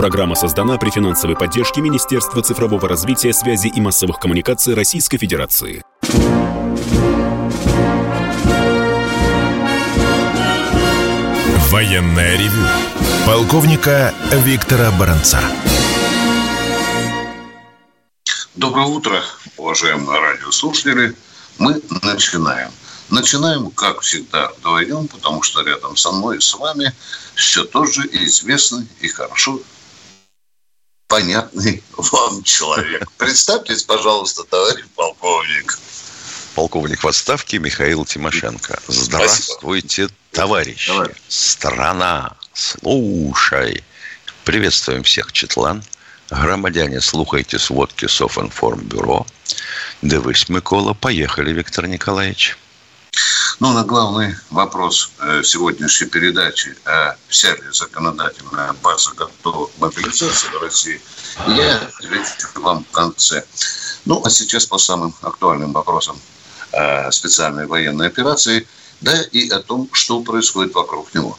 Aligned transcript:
Программа 0.00 0.34
создана 0.34 0.78
при 0.78 0.88
финансовой 0.88 1.36
поддержке 1.36 1.82
Министерства 1.82 2.42
цифрового 2.42 2.88
развития, 2.88 3.34
связи 3.34 3.68
и 3.68 3.82
массовых 3.82 4.18
коммуникаций 4.18 4.72
Российской 4.72 5.18
Федерации. 5.18 5.82
Военная 11.68 12.38
ревю. 12.38 12.62
Полковника 13.26 14.14
Виктора 14.32 14.90
Баранца. 14.92 15.38
Доброе 18.54 18.86
утро, 18.86 19.22
уважаемые 19.58 20.18
радиослушатели. 20.18 21.14
Мы 21.58 21.78
начинаем. 22.02 22.70
Начинаем, 23.10 23.70
как 23.72 24.00
всегда, 24.00 24.50
вдвоем, 24.60 25.08
потому 25.08 25.42
что 25.42 25.60
рядом 25.60 25.94
со 25.98 26.10
мной 26.10 26.38
и 26.38 26.40
с 26.40 26.54
вами 26.54 26.90
все 27.34 27.64
тот 27.64 27.92
же 27.92 28.08
известный 28.12 28.88
и 29.02 29.08
хорошо 29.08 29.60
понятный 31.10 31.82
вам 31.96 32.42
человек. 32.44 33.10
Представьтесь, 33.18 33.82
пожалуйста, 33.82 34.44
товарищ 34.44 34.84
полковник. 34.94 35.78
Полковник 36.54 37.02
в 37.02 37.08
отставке 37.08 37.58
Михаил 37.58 38.04
Тимошенко. 38.06 38.80
Здравствуйте, 38.86 40.04
Спасибо. 40.04 40.12
товарищи. 40.30 40.88
Давай. 40.88 41.10
Страна, 41.28 42.36
слушай. 42.54 43.84
Приветствуем 44.44 45.02
всех, 45.02 45.32
Четлан. 45.32 45.82
Громадяне, 46.30 47.00
слухайте 47.00 47.58
сводки 47.58 48.06
Софинформбюро. 48.06 49.26
Дивись, 50.02 50.48
Микола. 50.48 50.94
Поехали, 50.94 51.52
Виктор 51.52 51.88
Николаевич. 51.88 52.56
Ну, 53.60 53.74
на 53.74 53.84
главный 53.84 54.34
вопрос 54.48 55.12
э, 55.20 55.42
сегодняшней 55.44 56.06
передачи, 56.06 56.74
а 56.86 57.14
вся 57.28 57.54
ли 57.54 57.62
законодательная 57.70 58.72
база 58.82 59.10
готова 59.14 59.66
к 59.66 59.78
мобилизации 59.78 60.48
в 60.48 60.62
России, 60.62 60.98
я 61.46 61.76
отвечу 61.76 62.48
вам 62.54 62.86
в 62.88 62.90
конце. 62.90 63.44
Ну, 64.06 64.22
а 64.24 64.30
сейчас 64.30 64.64
по 64.64 64.78
самым 64.78 65.14
актуальным 65.20 65.72
вопросам 65.72 66.18
э, 66.72 67.10
специальной 67.10 67.66
военной 67.66 68.06
операции, 68.06 68.66
да 69.02 69.20
и 69.30 69.50
о 69.50 69.58
том, 69.58 69.90
что 69.92 70.22
происходит 70.22 70.74
вокруг 70.74 71.12
него. 71.14 71.38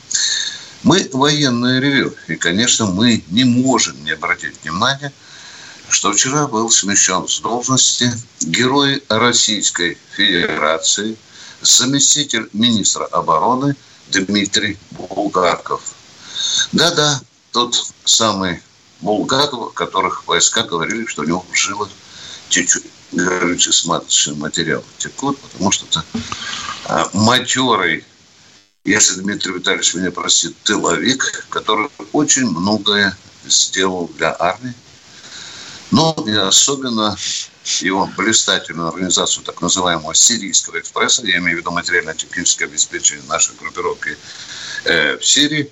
Мы 0.84 1.10
военное 1.14 1.80
ревю, 1.80 2.14
и, 2.28 2.36
конечно, 2.36 2.86
мы 2.86 3.24
не 3.30 3.46
можем 3.46 3.96
не 4.04 4.12
обратить 4.12 4.62
внимания, 4.62 5.12
что 5.90 6.14
вчера 6.14 6.48
был 6.48 6.70
смещен 6.70 7.28
с 7.28 7.40
должности 7.40 8.12
герой 8.42 9.04
Российской 9.10 9.98
Федерации– 10.16 11.18
заместитель 11.62 12.50
министра 12.54 13.06
обороны 13.06 13.76
Дмитрий 14.10 14.78
Булгаков. 14.92 15.82
Да-да, 16.72 17.22
тот 17.52 17.94
самый 18.06 18.62
Булгаков, 19.02 19.68
о 19.68 19.70
которых 19.72 20.28
войска 20.28 20.64
говорили, 20.64 21.06
что 21.06 21.22
у 21.22 21.26
него 21.26 21.46
в 21.50 21.56
жилах 21.56 21.90
чуть-чуть 22.50 22.86
горюче-смазочный 23.12 24.36
материал 24.36 24.84
текут, 24.98 25.38
потому 25.40 25.72
что 25.72 25.86
это 25.86 26.06
а, 26.86 27.10
матерый, 27.14 28.06
если 28.84 29.20
Дмитрий 29.20 29.54
Витальевич 29.54 29.96
меня 29.96 30.12
простит, 30.12 30.56
тыловик, 30.64 31.46
который 31.50 31.90
очень 32.14 32.46
многое 32.46 33.18
сделал 33.46 34.10
для 34.18 34.36
армии. 34.38 34.74
Но 35.92 36.16
и 36.26 36.32
особенно 36.32 37.16
его 37.82 38.10
блистательную 38.18 38.90
организацию 38.90 39.44
так 39.44 39.62
называемого 39.62 40.16
Сирийского 40.16 40.80
экспресса, 40.80 41.26
я 41.26 41.38
имею 41.38 41.58
в 41.58 41.60
виду 41.60 41.72
материально-техническое 41.72 42.66
обеспечение 42.66 43.26
нашей 43.28 43.56
группировки 43.58 44.18
э, 44.86 45.18
в 45.18 45.26
Сирии, 45.26 45.72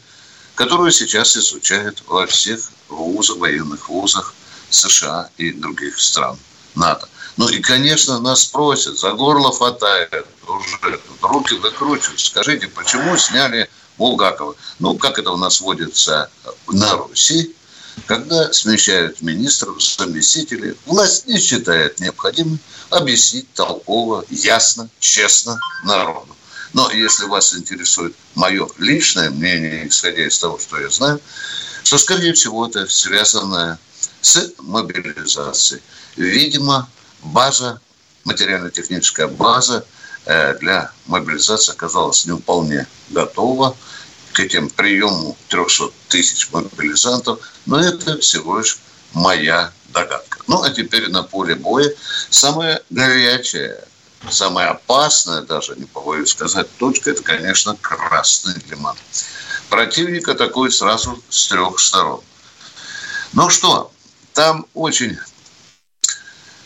которую 0.55 0.91
сейчас 0.91 1.37
изучают 1.37 2.03
во 2.05 2.27
всех 2.27 2.59
вузах, 2.89 3.37
военных 3.37 3.87
вузах 3.89 4.35
США 4.69 5.29
и 5.37 5.51
других 5.51 5.97
стран 5.99 6.37
НАТО. 6.75 7.07
Ну 7.37 7.47
и, 7.47 7.61
конечно, 7.61 8.19
нас 8.19 8.45
просят, 8.45 8.99
за 8.99 9.13
горло 9.13 9.53
хватает 9.53 10.27
уже, 10.45 10.99
руки 11.21 11.53
выкручивают. 11.55 12.19
Скажите, 12.19 12.67
почему 12.67 13.15
сняли 13.15 13.69
Булгакова? 13.97 14.55
Ну, 14.79 14.97
как 14.97 15.17
это 15.17 15.31
у 15.31 15.37
нас 15.37 15.61
водится 15.61 16.29
на 16.67 16.97
Руси, 16.97 17.55
когда 18.05 18.51
смещают 18.53 19.21
министров, 19.21 19.81
заместителей, 19.81 20.75
власть 20.85 21.27
не 21.27 21.39
считает 21.39 21.99
необходимым 21.99 22.59
объяснить 22.89 23.51
толково, 23.53 24.25
ясно, 24.29 24.89
честно 24.99 25.59
народу. 25.83 26.35
Но 26.73 26.91
если 26.91 27.25
вас 27.25 27.53
интересует 27.55 28.15
мое 28.35 28.67
личное 28.77 29.29
мнение, 29.29 29.87
исходя 29.87 30.25
из 30.25 30.37
того, 30.37 30.59
что 30.59 30.79
я 30.79 30.89
знаю, 30.89 31.19
что, 31.83 31.97
скорее 31.97 32.33
всего, 32.33 32.67
это 32.67 32.85
связано 32.87 33.79
с 34.21 34.51
мобилизацией. 34.59 35.81
Видимо, 36.15 36.89
база, 37.23 37.79
материально-техническая 38.23 39.27
база 39.27 39.85
э, 40.25 40.57
для 40.59 40.91
мобилизации 41.07 41.71
оказалась 41.71 42.25
не 42.25 42.35
вполне 42.35 42.87
готова 43.09 43.75
к 44.33 44.39
этим 44.39 44.69
приему 44.69 45.37
300 45.49 45.91
тысяч 46.07 46.49
мобилизантов, 46.51 47.39
но 47.65 47.79
это 47.79 48.17
всего 48.19 48.59
лишь 48.59 48.77
моя 49.13 49.71
догадка. 49.89 50.39
Ну, 50.47 50.61
а 50.61 50.69
теперь 50.69 51.09
на 51.09 51.23
поле 51.23 51.55
боя 51.55 51.91
самая 52.29 52.81
горячая, 52.89 53.83
самая 54.29 54.69
опасная 54.71 55.41
даже, 55.41 55.75
не 55.75 55.85
побоюсь 55.85 56.29
сказать, 56.29 56.67
точка, 56.77 57.11
это, 57.11 57.23
конечно, 57.23 57.75
красный 57.75 58.55
лиман. 58.69 58.95
Противник 59.69 60.27
атакует 60.27 60.73
сразу 60.73 61.21
с 61.29 61.47
трех 61.47 61.79
сторон. 61.79 62.21
Ну 63.33 63.49
что, 63.49 63.91
там 64.33 64.65
очень 64.73 65.17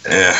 э, 0.03 0.33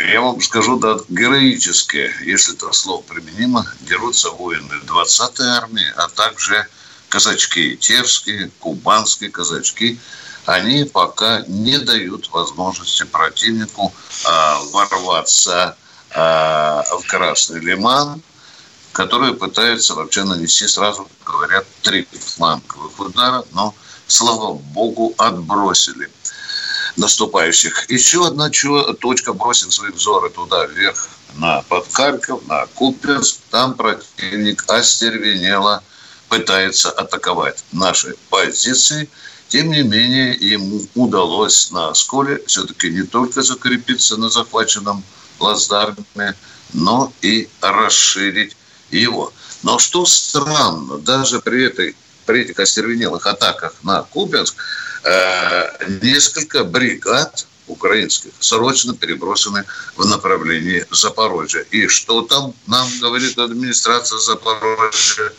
я 0.00 0.20
вам 0.20 0.40
скажу, 0.40 0.78
да, 0.78 0.96
героические, 1.08 2.14
если 2.24 2.54
это 2.54 2.72
слово 2.72 3.02
применимо, 3.02 3.66
дерутся 3.80 4.30
воины 4.30 4.74
20-й 4.86 5.46
армии, 5.46 5.92
а 5.96 6.08
также 6.08 6.66
казачки, 7.08 7.76
терские, 7.76 8.50
кубанские 8.58 9.30
казачки, 9.30 10.00
они 10.46 10.84
пока 10.84 11.44
не 11.46 11.78
дают 11.78 12.30
возможности 12.30 13.04
противнику 13.04 13.92
э, 14.24 14.54
ворваться 14.72 15.76
э, 16.10 16.18
в 16.18 17.06
Красный 17.06 17.60
Лиман, 17.60 18.22
который 18.92 19.34
пытается 19.34 19.94
вообще 19.94 20.24
нанести 20.24 20.66
сразу, 20.66 21.08
говорят, 21.24 21.66
три 21.82 22.08
фланговых 22.12 22.98
удара, 22.98 23.44
но, 23.52 23.74
слава 24.06 24.54
богу, 24.54 25.14
отбросили– 25.18 26.10
наступающих. 26.96 27.88
Еще 27.90 28.26
одна 28.26 28.50
точка 28.50 29.32
бросим 29.32 29.70
свои 29.70 29.90
взоры 29.90 30.30
туда 30.30 30.66
вверх, 30.66 31.08
на 31.36 31.62
под 31.62 31.86
Харьков, 31.92 32.46
на 32.46 32.66
Купинск. 32.66 33.38
Там 33.50 33.74
противник 33.74 34.64
остервенело 34.68 35.82
пытается 36.28 36.90
атаковать 36.90 37.64
наши 37.72 38.14
позиции. 38.30 39.08
Тем 39.48 39.70
не 39.70 39.82
менее, 39.82 40.32
ему 40.32 40.80
удалось 40.94 41.70
на 41.70 41.90
Осколе 41.90 42.42
все-таки 42.46 42.90
не 42.90 43.02
только 43.02 43.42
закрепиться 43.42 44.16
на 44.16 44.30
захваченном 44.30 45.04
плацдарме, 45.38 46.34
но 46.72 47.12
и 47.20 47.48
расширить 47.60 48.56
его. 48.90 49.32
Но 49.62 49.78
что 49.78 50.06
странно, 50.06 50.98
даже 50.98 51.40
при, 51.40 51.66
этой, 51.66 51.94
при 52.24 52.42
этих 52.42 52.58
остервенелых 52.58 53.26
атаках 53.26 53.74
на 53.82 54.02
Купинск– 54.02 54.56
Э, 55.04 55.68
несколько 56.00 56.62
бригад 56.62 57.46
украинских 57.66 58.30
срочно 58.38 58.94
перебросены 58.94 59.64
в 59.96 60.06
направлении 60.06 60.86
Запорожья. 60.90 61.62
И 61.70 61.88
что 61.88 62.22
там 62.22 62.54
нам 62.66 62.88
говорит 63.00 63.36
администрация 63.38 64.18
Запорожья? 64.18 65.32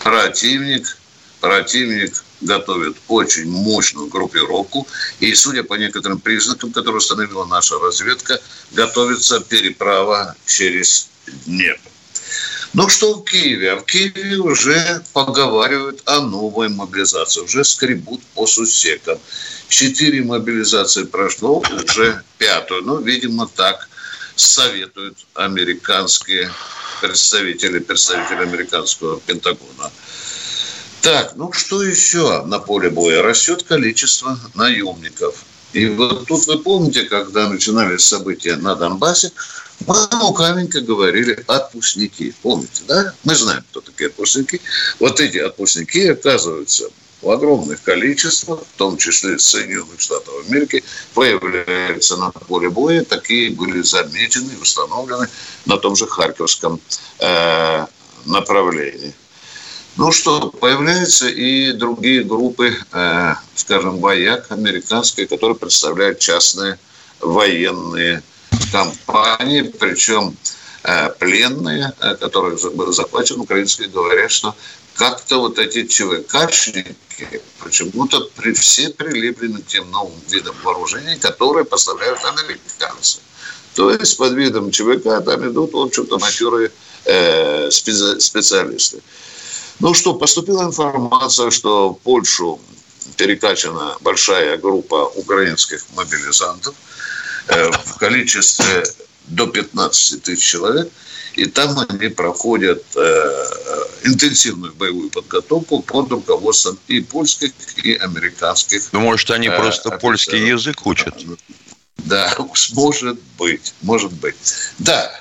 Противник, 0.00 0.96
противник 1.40 2.24
готовит 2.40 2.96
очень 3.06 3.48
мощную 3.48 4.08
группировку. 4.08 4.88
И, 5.20 5.32
судя 5.34 5.62
по 5.62 5.74
некоторым 5.74 6.18
признакам, 6.18 6.72
которые 6.72 6.98
установила 6.98 7.44
наша 7.44 7.78
разведка, 7.78 8.40
готовится 8.72 9.40
переправа 9.40 10.34
через 10.44 11.08
Днепр. 11.46 11.91
Ну 12.74 12.88
что 12.88 13.14
в 13.14 13.24
Киеве? 13.24 13.72
А 13.72 13.76
в 13.76 13.84
Киеве 13.84 14.38
уже 14.38 15.02
поговаривают 15.12 16.02
о 16.06 16.20
новой 16.20 16.70
мобилизации, 16.70 17.42
уже 17.42 17.64
скребут 17.64 18.22
по 18.34 18.46
сусекам. 18.46 19.18
Четыре 19.68 20.22
мобилизации 20.22 21.04
прошло, 21.04 21.62
уже 21.84 22.22
пятую. 22.38 22.82
Ну, 22.82 23.00
видимо, 23.00 23.46
так 23.46 23.88
советуют 24.36 25.18
американские 25.34 26.50
представители, 27.02 27.78
представители 27.78 28.42
американского 28.42 29.20
Пентагона. 29.20 29.90
Так, 31.02 31.34
ну 31.36 31.52
что 31.52 31.82
еще 31.82 32.42
на 32.44 32.58
поле 32.58 32.88
боя? 32.88 33.22
Растет 33.22 33.64
количество 33.64 34.38
наемников. 34.54 35.44
И 35.72 35.88
вот 35.88 36.26
тут 36.26 36.46
вы 36.46 36.58
помните, 36.58 37.04
когда 37.04 37.48
начинались 37.48 38.02
события 38.02 38.56
на 38.56 38.74
Донбассе, 38.74 39.32
мы 39.86 39.96
лукавенько 40.20 40.80
говорили 40.80 41.42
отпускники. 41.46 42.34
Помните, 42.42 42.82
да? 42.86 43.14
Мы 43.24 43.34
знаем, 43.34 43.64
кто 43.70 43.80
такие 43.80 44.08
отпускники. 44.08 44.60
Вот 45.00 45.18
эти 45.20 45.38
отпускники, 45.38 46.08
оказываются, 46.08 46.88
в 47.22 47.30
огромных 47.30 47.82
количествах, 47.82 48.60
в 48.60 48.78
том 48.78 48.96
числе 48.96 49.36
из 49.36 49.46
Соединенных 49.46 50.00
Штатов 50.00 50.34
Америки, 50.46 50.82
появляются 51.14 52.16
на 52.16 52.30
поле 52.30 52.68
боя. 52.68 53.04
Такие 53.04 53.50
были 53.50 53.80
замечены 53.82 54.50
и 54.52 54.60
установлены 54.60 55.28
на 55.64 55.76
том 55.78 55.94
же 55.94 56.06
Харьковском 56.06 56.80
э, 57.20 57.86
направлении. 58.24 59.14
Ну 59.96 60.10
что, 60.10 60.48
появляются 60.50 61.28
и 61.28 61.72
другие 61.72 62.24
группы, 62.24 62.74
э, 62.92 63.34
скажем, 63.54 63.98
вояк 63.98 64.50
американские, 64.50 65.26
которые 65.26 65.56
представляют 65.56 66.18
частные 66.18 66.78
военные 67.20 68.22
компании, 68.72 69.62
причем 69.62 70.34
э, 70.84 71.10
пленные, 71.18 71.92
э, 72.00 72.14
которые 72.16 72.56
захвачены 72.56 73.40
украинские, 73.40 73.88
говорят, 73.88 74.30
что 74.30 74.56
как-то 74.94 75.40
вот 75.40 75.58
эти 75.58 75.86
ЧВКшники 75.86 76.96
почему-то 77.58 78.30
при, 78.36 78.52
все 78.54 78.88
прилеплены 78.88 79.60
к 79.60 79.66
тем 79.66 79.90
новым 79.90 80.18
видам 80.30 80.56
вооружений, 80.62 81.18
которые 81.18 81.66
поставляют 81.66 82.20
американцы. 82.24 83.18
То 83.74 83.90
есть 83.90 84.16
под 84.16 84.32
видом 84.32 84.70
ЧВК 84.70 85.22
там 85.24 85.50
идут, 85.50 85.72
в 85.72 85.78
общем-то, 85.78 86.18
матерые 86.18 86.70
э, 87.04 87.70
специалисты. 87.70 89.02
Ну 89.80 89.94
что, 89.94 90.14
поступила 90.14 90.64
информация, 90.64 91.50
что 91.50 91.90
в 91.90 91.98
Польшу 92.00 92.60
перекачана 93.16 93.96
большая 94.00 94.56
группа 94.58 95.10
украинских 95.16 95.84
мобилизантов 95.96 96.74
э, 97.48 97.70
в 97.70 97.98
количестве 97.98 98.84
до 99.26 99.46
15 99.46 100.22
тысяч 100.22 100.42
человек, 100.42 100.88
и 101.34 101.46
там 101.46 101.78
они 101.88 102.08
проходят 102.08 102.82
э, 102.96 103.44
интенсивную 104.04 104.74
боевую 104.74 105.10
подготовку 105.10 105.82
под 105.82 106.10
руководством 106.10 106.78
и 106.88 107.00
польских, 107.00 107.52
и 107.82 107.94
американских. 107.94 108.92
Ну, 108.92 109.00
может, 109.00 109.30
они 109.30 109.48
э, 109.48 109.56
просто 109.56 109.88
офицеров. 109.88 110.00
польский 110.00 110.46
язык 110.46 110.86
учат? 110.86 111.14
Да, 112.04 112.34
может 112.72 113.18
быть, 113.38 113.74
может 113.82 114.12
быть. 114.12 114.34
Да, 114.78 115.20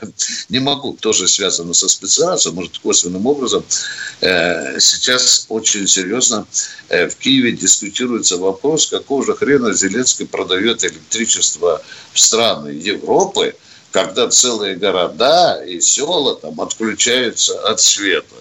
не 0.50 0.60
могу, 0.60 0.94
тоже 0.94 1.28
связано 1.28 1.74
со 1.74 1.88
специализацией, 1.88 2.56
может, 2.56 2.80
косвенным 2.80 3.26
образом. 3.28 3.64
Э, 4.22 4.80
сейчас 4.80 5.46
очень 5.50 5.88
серьезно 5.88 6.48
э, 6.90 7.08
в 7.08 7.16
Киеве 7.18 7.52
дискутируется 7.52 8.38
вопрос, 8.38 8.88
какого 8.88 9.24
же 9.24 9.36
хрена 9.36 9.74
Зеленский 9.74 10.26
продает 10.26 10.84
электричество 10.84 11.84
в 12.14 12.20
страны 12.20 12.70
Европы, 12.70 13.56
когда 13.92 14.28
целые 14.30 14.76
города 14.76 15.64
и 15.64 15.80
села 15.82 16.36
там 16.36 16.60
отключаются 16.62 17.60
от 17.70 17.80
света. 17.80 18.36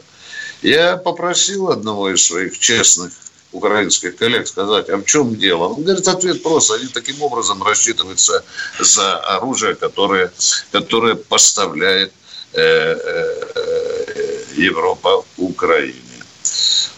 Я 0.62 0.96
попросил 0.96 1.70
одного 1.70 2.10
из 2.10 2.24
своих 2.24 2.58
честных 2.58 3.12
украинских 3.52 4.16
коллег 4.16 4.46
сказать, 4.46 4.88
а 4.88 4.96
в 4.96 5.04
чем 5.04 5.36
дело? 5.36 5.68
Он 5.68 5.82
говорит, 5.82 6.06
ответ 6.08 6.42
просто. 6.42 6.74
Они 6.74 6.86
таким 6.86 7.22
образом 7.22 7.62
рассчитываются 7.62 8.44
за 8.78 9.18
оружие, 9.18 9.74
которое, 9.74 10.32
которое 10.70 11.14
поставляет 11.14 12.12
э, 12.52 12.62
э, 12.62 14.44
Европа 14.56 15.24
Украине. 15.36 15.94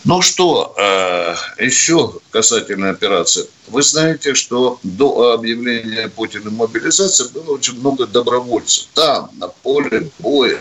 Ну 0.05 0.21
что, 0.21 0.75
э, 0.77 1.35
еще 1.59 2.15
касательно 2.31 2.91
операции. 2.91 3.47
Вы 3.69 3.83
знаете, 3.83 4.35
что 4.35 4.81
до 4.83 5.33
объявления 5.33 6.09
Путина 6.09 6.51
мобилизации 6.51 7.29
было 7.29 7.53
очень 7.53 7.79
много 7.79 8.07
добровольцев. 8.07 8.89
Там, 8.95 9.31
на 9.39 9.47
поле 9.49 10.11
боя, 10.19 10.61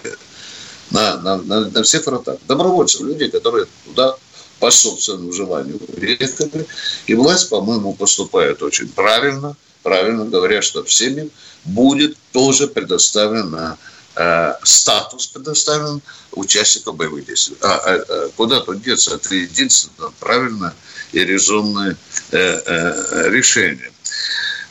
на, 0.92 1.18
на, 1.18 1.38
на, 1.38 1.70
на 1.70 1.84
всех 1.84 2.04
фронтах. 2.04 2.38
Добровольцев, 2.48 3.02
людей, 3.02 3.32
которые 3.32 3.66
туда 3.86 4.16
по 4.62 4.70
собственному 4.70 5.34
желанию 5.34 5.80
уехали. 5.98 6.68
И 7.08 7.16
власть, 7.16 7.50
по-моему, 7.50 7.94
поступает 7.94 8.62
очень 8.62 8.88
правильно, 8.90 9.58
правильно 9.82 10.24
говоря, 10.26 10.62
что 10.62 10.84
всем 10.84 11.32
будет 11.66 12.16
тоже 12.32 12.68
предоставлен 12.68 13.76
э, 14.16 14.54
статус 14.64 15.28
предоставлен 15.28 16.02
участникам 16.34 16.96
боевых 16.96 17.26
действий. 17.26 17.58
А, 17.62 17.74
а, 17.74 18.06
а 18.08 18.30
куда 18.38 18.60
тут 18.60 18.84
деться? 18.84 19.16
Это 19.16 19.34
единственное 19.34 20.12
правильное 20.20 20.76
и 21.12 21.20
резонное 21.26 21.98
э, 22.32 22.38
э, 22.38 23.30
решение. 23.30 23.92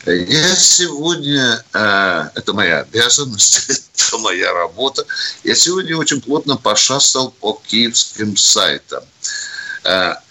Я 0.05 0.55
сегодня, 0.55 1.63
э, 1.73 2.29
это 2.33 2.53
моя 2.53 2.79
обязанность, 2.79 3.65
это 3.95 4.17
моя 4.19 4.53
работа, 4.53 5.05
я 5.43 5.53
сегодня 5.53 5.97
очень 5.97 6.21
плотно 6.21 6.55
пошастал 6.55 7.31
по 7.41 7.61
киевским 7.67 8.37
сайтам. 8.37 9.03
Э, 9.03 9.31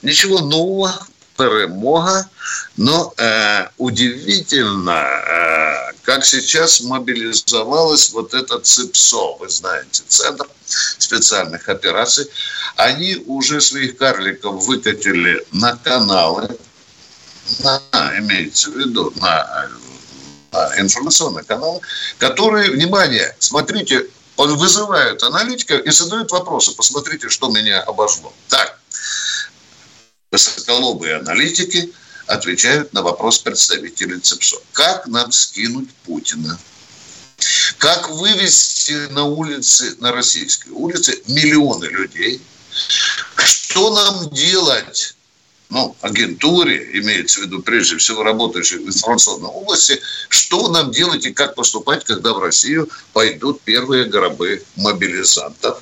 ничего 0.02 0.40
нового, 0.40 0.94
перемога, 1.36 2.28
но 2.76 3.14
э, 3.16 3.68
удивительно, 3.78 5.06
как 6.02 6.24
сейчас 6.24 6.80
мобилизовалась 6.80 8.10
вот 8.10 8.34
этот 8.34 8.66
ЦИПСО, 8.66 9.36
вы 9.38 9.48
знаете, 9.48 10.02
Центр 10.08 10.46
специальных 10.66 11.68
операций. 11.68 12.28
Они 12.76 13.16
уже 13.26 13.60
своих 13.60 13.96
карликов 13.96 14.64
выкатили 14.66 15.44
на 15.52 15.76
каналы, 15.76 16.48
на, 17.60 17.80
имеется 18.18 18.70
в 18.70 18.76
виду, 18.76 19.12
на, 19.16 19.68
на 20.52 20.80
информационные 20.80 21.44
каналы, 21.44 21.80
которые, 22.18 22.70
внимание, 22.70 23.34
смотрите, 23.38 24.06
он 24.36 24.56
вызывает 24.56 25.22
аналитиков 25.22 25.80
и 25.80 25.90
задают 25.90 26.30
вопросы. 26.32 26.74
Посмотрите, 26.74 27.28
что 27.28 27.50
меня 27.50 27.82
обожгло. 27.82 28.32
Так, 28.48 28.79
высоколобые 30.30 31.16
аналитики 31.16 31.92
отвечают 32.26 32.92
на 32.92 33.02
вопрос 33.02 33.38
представителей 33.40 34.20
ЦЕПСО. 34.20 34.56
Как 34.72 35.06
нам 35.08 35.32
скинуть 35.32 35.90
Путина? 36.04 36.58
Как 37.78 38.10
вывести 38.10 39.08
на 39.10 39.24
улицы, 39.24 39.96
на 39.98 40.12
российские 40.12 40.74
улицы 40.74 41.20
миллионы 41.26 41.86
людей? 41.86 42.40
Что 43.36 43.92
нам 43.94 44.30
делать 44.30 45.16
ну, 45.70 45.96
агентуре, 46.00 46.98
имеется 46.98 47.40
в 47.40 47.44
виду 47.44 47.62
прежде 47.62 47.96
всего 47.96 48.24
работающей 48.24 48.78
в 48.78 48.88
информационной 48.88 49.48
области, 49.48 50.00
что 50.28 50.68
нам 50.68 50.90
делать 50.90 51.24
и 51.26 51.32
как 51.32 51.54
поступать, 51.54 52.04
когда 52.04 52.32
в 52.32 52.40
Россию 52.40 52.88
пойдут 53.12 53.60
первые 53.62 54.04
гробы 54.04 54.64
мобилизантов. 54.74 55.80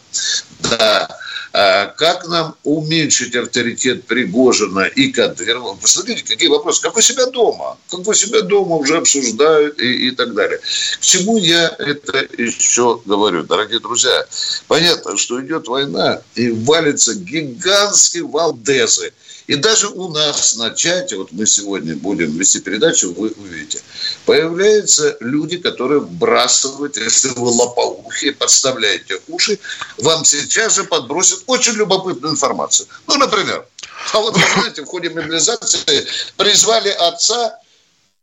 Да, 0.60 1.08
как 1.52 2.28
нам 2.28 2.54
уменьшить 2.64 3.34
авторитет 3.34 4.04
Пригожина 4.04 4.80
и 4.80 5.10
Кадырова? 5.10 5.74
Посмотрите, 5.74 6.24
какие 6.24 6.48
вопросы. 6.48 6.82
Как 6.82 6.94
вы 6.94 7.02
себя 7.02 7.26
дома? 7.26 7.76
Как 7.90 8.00
вы 8.00 8.14
себя 8.14 8.42
дома 8.42 8.76
уже 8.76 8.98
обсуждают 8.98 9.80
и, 9.80 10.08
и 10.08 10.10
так 10.10 10.34
далее. 10.34 10.58
К 10.58 11.00
чему 11.00 11.38
я 11.38 11.74
это 11.78 12.26
еще 12.36 13.00
говорю, 13.04 13.44
дорогие 13.44 13.80
друзья? 13.80 14.26
Понятно, 14.66 15.16
что 15.16 15.40
идет 15.44 15.68
война 15.68 16.20
и 16.34 16.50
валится 16.50 17.14
гигантский 17.14 18.20
вал 18.20 18.56
Дезы. 18.56 19.12
И 19.48 19.56
даже 19.56 19.88
у 19.88 20.08
нас 20.10 20.56
на 20.56 20.74
чате, 20.74 21.16
вот 21.16 21.32
мы 21.32 21.46
сегодня 21.46 21.96
будем 21.96 22.36
вести 22.36 22.60
передачу, 22.60 23.14
вы 23.14 23.30
увидите, 23.30 23.80
появляются 24.26 25.16
люди, 25.20 25.56
которые 25.56 26.00
вбрасывают, 26.00 26.98
если 26.98 27.30
вы 27.30 27.48
лопоухи, 27.48 28.32
подставляете 28.32 29.18
уши, 29.26 29.58
вам 29.96 30.26
сейчас 30.26 30.74
же 30.74 30.84
подбросят 30.84 31.44
очень 31.46 31.72
любопытную 31.72 32.34
информацию. 32.34 32.88
Ну, 33.06 33.16
например, 33.16 33.66
а 34.12 34.20
вот, 34.20 34.36
вы 34.36 34.42
знаете, 34.54 34.82
в 34.82 34.84
ходе 34.84 35.08
мобилизации 35.08 36.06
призвали 36.36 36.90
отца 36.90 37.58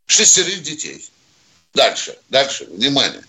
шестерых 0.05 0.61
детей. 0.61 1.09
Дальше, 1.73 2.15
дальше, 2.29 2.67
внимание. 2.69 3.23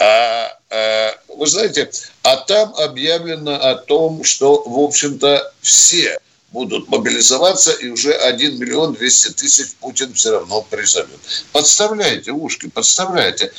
А, 0.00 0.50
а, 0.70 1.14
вы 1.28 1.46
знаете, 1.46 1.92
а 2.22 2.38
там 2.38 2.74
объявлено 2.74 3.54
о 3.54 3.76
том, 3.76 4.24
что, 4.24 4.64
в 4.66 4.80
общем-то, 4.80 5.52
все 5.60 6.18
будут 6.56 6.88
мобилизоваться, 6.88 7.70
и 7.72 7.88
уже 7.90 8.14
1 8.14 8.58
миллион 8.58 8.94
200 8.94 9.32
тысяч 9.32 9.74
Путин 9.78 10.14
все 10.14 10.30
равно 10.30 10.62
призовет. 10.62 11.20
Подставляйте 11.52 12.32
ушки, 12.32 12.66
подставляйте. 12.70 13.52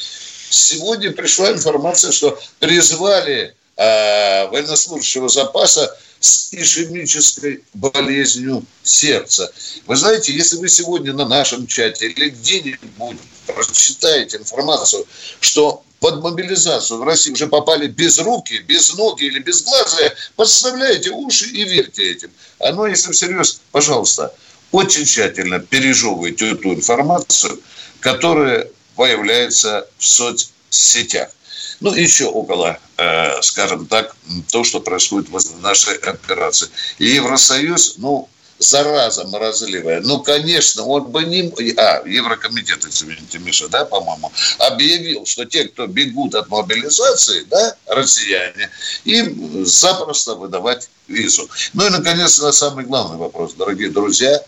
Сегодня 0.50 1.12
пришла 1.12 1.52
информация, 1.52 2.12
что 2.12 2.40
призвали 2.58 3.54
э, 3.76 4.48
военнослужащего 4.48 5.30
запаса 5.30 5.96
с 6.20 6.52
ишемической 6.52 7.64
болезнью 7.76 8.66
сердца. 8.82 9.52
Вы 9.86 9.96
знаете, 9.96 10.34
если 10.34 10.58
вы 10.58 10.68
сегодня 10.68 11.14
на 11.14 11.28
нашем 11.28 11.68
чате 11.68 12.08
или 12.08 12.30
где-нибудь 12.30 13.18
прочитаете 13.54 14.38
информацию, 14.38 15.06
что 15.40 15.84
под 16.00 16.22
мобилизацию 16.22 17.00
в 17.00 17.04
России 17.04 17.32
уже 17.32 17.48
попали 17.48 17.88
без 17.88 18.20
руки, 18.20 18.60
без 18.60 18.94
ноги 18.96 19.24
или 19.24 19.40
без 19.40 19.64
глаза, 19.64 20.14
подставляете 20.36 21.10
уши 21.12 21.46
и 21.46 21.64
верьте 21.64 22.12
этим. 22.12 22.32
Оно, 22.60 22.88
если 22.88 23.12
всерьез, 23.12 23.62
пожалуйста, 23.72 24.34
очень 24.72 25.06
тщательно 25.06 25.60
пережевывайте 25.60 26.52
эту 26.52 26.74
информацию, 26.74 27.60
которая 28.00 28.70
появляется 28.96 29.88
в 29.98 30.06
соцсетях. 30.06 31.30
Ну, 31.80 31.94
еще 31.94 32.26
около, 32.26 32.80
э, 32.98 33.42
скажем 33.42 33.86
так, 33.86 34.16
то, 34.52 34.64
что 34.64 34.80
происходит 34.80 35.30
в 35.30 35.62
нашей 35.62 35.96
операции. 35.98 36.70
И 36.98 37.06
Евросоюз, 37.06 37.96
ну, 37.98 38.30
зараза 38.60 39.26
морозливая, 39.26 40.02
ну, 40.02 40.20
конечно, 40.20 40.84
он 40.84 41.06
бы 41.06 41.24
не... 41.26 41.52
А, 41.78 42.02
Еврокомитет, 42.06 42.86
извините, 42.86 43.40
Миша, 43.40 43.68
да, 43.70 43.86
по-моему, 43.86 44.32
объявил, 44.60 45.26
что 45.26 45.46
те, 45.46 45.66
кто 45.66 45.88
бегут 45.88 46.36
от 46.36 46.50
мобилизации, 46.50 47.44
да, 47.50 47.76
россияне, 47.88 48.70
им 49.06 49.66
запросто 49.66 50.36
выдавать 50.36 50.90
визу. 51.08 51.50
Ну 51.74 51.88
и, 51.88 51.90
наконец, 51.90 52.40
на 52.40 52.52
самый 52.52 52.86
главный 52.86 53.18
вопрос, 53.18 53.54
дорогие 53.54 53.90
друзья, 53.90 54.42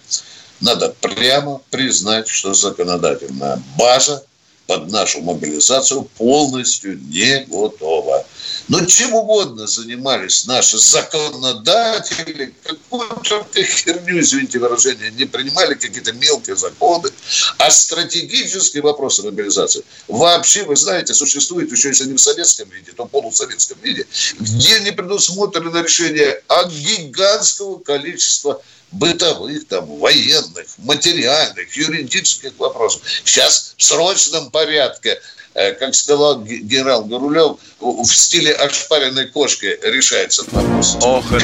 надо 0.62 0.90
прямо 1.00 1.62
признать, 1.70 2.28
что 2.28 2.54
законодательная 2.54 3.62
база 3.78 4.24
под 4.68 4.92
нашу 4.92 5.22
мобилизацию 5.22 6.04
полностью 6.04 7.00
не 7.00 7.46
готова. 7.46 8.26
Но 8.70 8.86
чем 8.86 9.16
угодно 9.16 9.66
занимались 9.66 10.46
наши 10.46 10.78
законодатели, 10.78 12.54
какую-то 12.64 13.64
херню, 13.64 14.20
извините 14.20 14.60
выражение, 14.60 15.10
не 15.12 15.26
принимали 15.26 15.74
какие-то 15.74 16.14
мелкие 16.14 16.56
законы, 16.56 17.10
а 17.58 17.72
стратегические 17.72 18.84
вопросы 18.84 19.24
мобилизации 19.24 19.84
вообще, 20.08 20.64
вы 20.64 20.76
знаете, 20.76 21.16
существует 21.16 21.72
еще 21.72 21.90
если 21.90 22.06
не 22.06 22.14
в 22.14 22.20
советском 22.20 22.70
виде, 22.70 22.92
то 22.92 23.06
в 23.06 23.10
полусоветском 23.10 23.80
виде, 23.82 24.06
где 24.40 24.80
не 24.82 24.92
предусмотрено 24.92 25.82
решение 25.82 26.42
от 26.48 26.72
гигантского 26.72 27.80
количества 27.80 28.62
бытовых, 28.92 29.68
там, 29.68 29.86
военных, 30.00 30.68
материальных, 30.78 31.76
юридических 31.76 32.54
вопросов. 32.58 33.02
Сейчас 33.24 33.74
в 33.78 33.84
срочном 33.84 34.52
порядке 34.52 35.20
как 35.54 35.96
сказал 35.96 36.44
генерал 36.44 37.06
Горулев, 37.06 37.58
в 37.80 38.06
стиле 38.06 38.54
ошпаренной 38.54 39.28
кошки 39.28 39.78
решается 39.84 40.44
этот 40.44 40.54
вопрос. 40.54 40.98
Ох, 41.02 41.26
это 41.32 41.44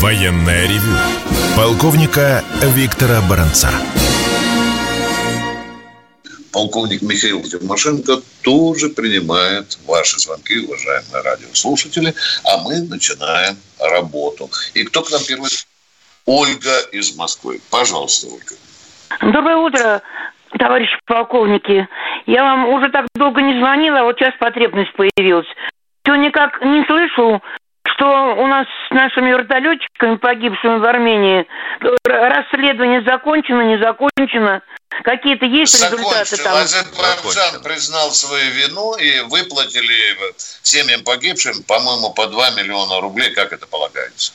Военная 0.00 0.66
ревю. 0.68 0.96
Полковника 1.56 2.44
Виктора 2.62 3.20
Баранца 3.22 3.70
полковник 6.56 7.02
Михаил 7.02 7.42
Тимошенко 7.42 8.22
тоже 8.40 8.88
принимает 8.88 9.78
ваши 9.86 10.18
звонки, 10.18 10.58
уважаемые 10.60 11.20
радиослушатели, 11.20 12.14
а 12.44 12.56
мы 12.62 12.80
начинаем 12.80 13.58
работу. 13.78 14.50
И 14.72 14.82
кто 14.84 15.02
к 15.02 15.10
нам 15.10 15.22
первый? 15.22 15.50
Ольга 16.26 16.80
из 16.92 17.16
Москвы. 17.16 17.60
Пожалуйста, 17.70 18.26
Ольга. 18.26 19.32
Доброе 19.32 19.56
утро, 19.56 20.02
товарищи 20.58 20.96
полковники. 21.06 21.88
Я 22.26 22.42
вам 22.42 22.68
уже 22.68 22.90
так 22.90 23.06
долго 23.14 23.40
не 23.40 23.58
звонила, 23.58 24.00
а 24.00 24.04
вот 24.04 24.18
сейчас 24.18 24.34
потребность 24.38 24.92
появилась. 24.94 25.46
Все 26.02 26.16
никак 26.16 26.60
не 26.62 26.84
слышу, 26.84 27.40
что 27.94 28.34
у 28.36 28.46
нас 28.46 28.66
с 28.88 28.94
нашими 28.94 29.30
вертолетчиками, 29.30 30.16
погибшими 30.16 30.78
в 30.78 30.84
Армении, 30.84 31.46
расследование 32.04 33.02
закончено, 33.02 33.62
не 33.62 33.78
закончено. 33.78 34.62
Какие-то 35.02 35.46
есть 35.46 35.78
Закончил. 35.78 36.08
результаты 36.08 36.42
там? 36.42 36.54
Азербайджан 36.56 37.62
признал 37.62 38.10
свою 38.12 38.50
вину 38.52 38.94
и 38.94 39.20
выплатили 39.20 40.16
семьям 40.62 41.02
погибшим, 41.04 41.62
по-моему, 41.64 42.12
по 42.12 42.26
2 42.26 42.50
миллиона 42.50 43.00
рублей, 43.00 43.30
как 43.30 43.52
это 43.52 43.66
полагается. 43.66 44.32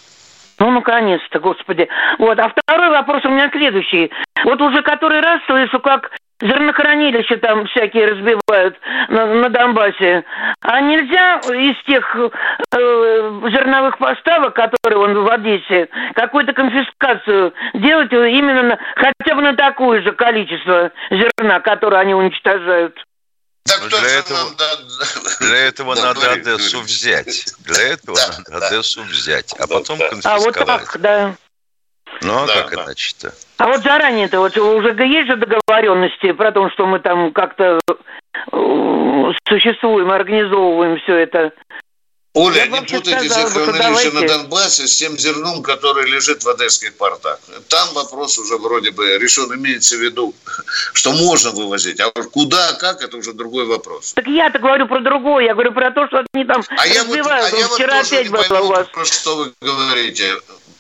Ну, 0.62 0.70
наконец-то, 0.70 1.40
господи. 1.40 1.90
Вот. 2.20 2.38
А 2.40 2.50
второй 2.50 2.90
вопрос 2.92 3.26
у 3.26 3.30
меня 3.30 3.50
следующий. 3.50 4.12
Вот 4.44 4.62
уже 4.62 4.84
который 4.84 5.20
раз 5.20 5.42
слышу, 5.48 5.80
как 5.80 6.12
зернохранилища 6.40 7.38
там 7.38 7.66
всякие 7.66 8.06
разбивают 8.06 8.80
на, 9.10 9.26
на 9.26 9.50
Донбассе. 9.50 10.24
А 10.62 10.82
нельзя 10.82 11.40
из 11.40 11.76
тех 11.86 12.16
э, 12.16 12.30
зерновых 13.50 13.98
поставок, 13.98 14.54
которые 14.54 15.00
он 15.00 15.24
в 15.24 15.32
Одессе, 15.32 15.90
какую-то 16.14 16.54
конфискацию 16.54 17.54
делать 17.74 18.14
именно 18.14 18.62
на, 18.62 18.80
хотя 18.96 19.36
бы 19.36 19.42
на 19.42 19.56
такое 19.56 20.04
же 20.04 20.12
количество 20.12 20.92
зерна, 21.10 21.60
которое 21.62 22.02
они 22.02 22.14
уничтожают? 22.14 23.04
Так 23.64 23.88
для, 23.88 24.10
этого, 24.20 24.38
нам, 24.38 24.56
для 25.40 25.58
этого 25.58 25.96
да, 25.96 26.02
надо 26.02 26.20
говори, 26.22 26.42
Одессу 26.42 26.78
говори. 26.78 26.88
взять. 26.88 27.46
Для 27.60 27.88
этого 27.90 28.18
да, 28.18 28.38
надо 28.38 28.60
да. 28.60 28.68
Одессу 28.68 29.04
взять, 29.04 29.54
а 29.60 29.68
потом 29.68 30.00
да. 30.00 30.10
конфисковать. 30.10 30.42
А 30.42 30.46
вот 30.46 30.66
так, 30.66 31.00
да. 31.00 31.36
Ну, 32.22 32.44
а 32.44 32.48
да, 32.48 32.64
как 32.64 32.76
да. 32.76 32.84
иначе-то? 32.86 33.34
А 33.58 33.68
вот 33.68 33.82
заранее-то 33.82 34.40
вот 34.40 34.58
уже 34.58 34.90
есть 35.06 35.28
же 35.28 35.38
договоренности 35.38 36.32
про 36.32 36.52
то, 36.52 36.70
что 36.72 36.86
мы 36.86 37.00
там 37.00 37.32
как-то 37.32 37.80
э, 37.88 39.32
существуем, 39.48 40.12
организовываем 40.12 41.00
все 41.00 41.18
это. 41.18 41.54
Оля, 42.34 42.66
не 42.66 42.82
путайте 42.82 43.28
зерхранилище 43.28 44.12
на 44.12 44.26
Донбассе 44.26 44.88
с 44.88 44.96
тем 44.96 45.18
зерном, 45.18 45.62
который 45.62 46.10
лежит 46.10 46.44
в 46.44 46.50
одесских 46.50 46.96
портах. 46.96 47.40
Там 47.68 47.94
вопрос 47.94 48.38
уже 48.38 48.58
вроде 48.58 48.92
бы 48.92 49.18
решен, 49.18 49.54
имеется 49.54 49.98
в 49.98 50.00
виду, 50.00 50.34
что 50.94 51.12
можно 51.12 51.52
вывозить. 51.52 52.00
А 52.00 52.10
куда, 52.32 52.74
как, 52.74 53.02
это 53.02 53.18
уже 53.18 53.34
другой 53.34 53.66
вопрос. 53.66 54.14
Так 54.14 54.28
я-то 54.28 54.60
говорю 54.60 54.88
про 54.88 55.02
другое. 55.02 55.46
Я 55.46 55.54
говорю 55.54 55.74
про 55.74 55.92
то, 55.92 56.08
что 56.08 56.24
они 56.32 56.46
там 56.46 56.64
а. 56.78 56.88
Я 56.88 57.04
вот, 57.04 57.18
а 57.18 57.50
я 57.50 57.68
Вчера 57.68 57.98
вот 57.98 58.08
опять 58.08 58.30
было 58.30 58.44
пойму, 58.44 58.66
у 58.66 58.70
вас. 58.70 58.88
Про 58.88 59.06
что 59.06 59.36
вы 59.36 59.54
говорите. 59.62 60.34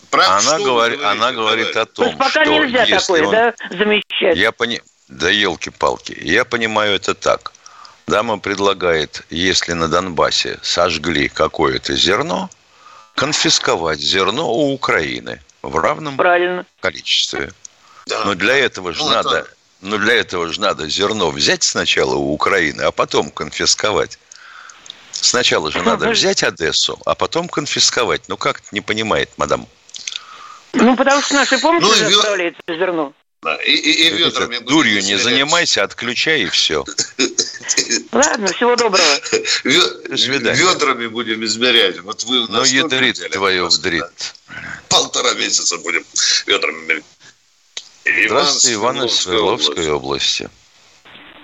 Про 0.09 0.37
она 0.37 0.57
говорит, 0.57 1.03
она 1.03 1.31
говорит 1.33 1.75
о 1.75 1.85
том, 1.85 2.17
пока 2.17 2.29
что 2.29 2.45
нельзя 2.45 2.85
такое, 2.85 3.23
он... 3.25 3.31
да, 3.31 3.53
замечать. 3.71 4.37
Я 4.37 4.53
пони... 4.53 4.81
Да 5.09 5.29
елки-палки. 5.29 6.17
Я 6.21 6.45
понимаю 6.45 6.95
это 6.95 7.13
так. 7.13 7.51
Дама 8.11 8.39
предлагает, 8.39 9.23
если 9.29 9.71
на 9.71 9.87
Донбассе 9.87 10.59
сожгли 10.61 11.29
какое-то 11.29 11.95
зерно, 11.95 12.49
конфисковать 13.15 14.01
зерно 14.01 14.51
у 14.51 14.73
Украины 14.73 15.41
в 15.61 15.77
равном 15.77 16.17
Правильно. 16.17 16.65
количестве. 16.81 17.53
Да. 18.07 18.25
Но 18.25 18.35
для 18.35 18.57
этого 18.57 18.91
же 18.91 19.01
ну, 19.01 19.11
надо, 19.11 19.37
это... 19.37 19.49
но 19.79 19.97
для 19.97 20.15
этого 20.15 20.51
же 20.51 20.59
надо 20.59 20.89
зерно 20.89 21.31
взять 21.31 21.63
сначала 21.63 22.15
у 22.15 22.33
Украины, 22.33 22.81
а 22.81 22.91
потом 22.91 23.31
конфисковать. 23.31 24.19
Сначала 25.11 25.71
же 25.71 25.81
надо 25.81 26.09
взять 26.09 26.43
Одессу, 26.43 26.99
а 27.05 27.15
потом 27.15 27.47
конфисковать. 27.47 28.23
Ну 28.27 28.35
как 28.35 28.61
не 28.73 28.81
понимает, 28.81 29.29
мадам? 29.37 29.65
Ну, 30.73 30.97
потому 30.97 31.21
что 31.21 31.35
наши 31.35 31.57
помощи 31.59 31.85
ну, 31.85 32.09
ве... 32.09 32.15
отправляется 32.17 32.61
зерно. 32.67 33.13
Да, 33.43 33.55
и, 33.55 33.71
и, 33.71 34.07
и 34.07 34.09
ведрами 34.11 34.59
Дурью 34.59 35.01
не 35.01 35.15
занимайся, 35.15 35.83
отключай 35.83 36.41
и 36.41 36.45
все. 36.45 36.83
Ладно, 38.11 38.47
всего 38.47 38.75
доброго. 38.75 39.01
Ведрами 39.63 41.07
будем 41.07 41.43
измерять. 41.45 41.99
Вот 42.01 42.23
вы 42.25 42.45
у 42.45 42.51
нас 42.51 42.71
Ну, 42.71 42.77
ядрит 42.77 43.17
твое 43.31 43.65
вдрит. 43.65 44.35
Полтора 44.89 45.33
месяца 45.33 45.79
будем 45.79 46.03
ведрами 46.45 46.85
мерять. 46.85 47.03
Здравствуйте, 48.27 48.75
Иван 48.75 49.05
из 49.05 49.15
Свердловской 49.15 49.89
области. 49.89 50.49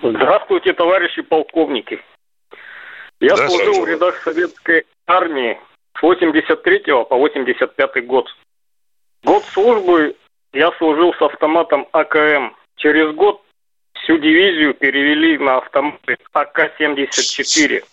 Здравствуйте, 0.03 0.73
товарищи 0.73 1.23
полковники. 1.23 1.99
Я 3.19 3.37
служил 3.37 3.81
в 3.81 3.87
рядах 3.87 4.21
советской 4.23 4.85
армии 5.07 5.59
с 5.97 6.01
83 6.03 6.79
по 7.09 7.15
85 7.15 8.05
год. 8.05 8.27
Год 9.23 9.43
службы 9.51 10.15
я 10.57 10.71
служил 10.79 11.13
с 11.13 11.21
автоматом 11.21 11.87
АКМ. 11.91 12.55
Через 12.77 13.13
год 13.13 13.43
всю 13.93 14.17
дивизию 14.17 14.73
перевели 14.73 15.37
на 15.37 15.57
автоматы 15.57 16.17
АК-74. 16.33 17.83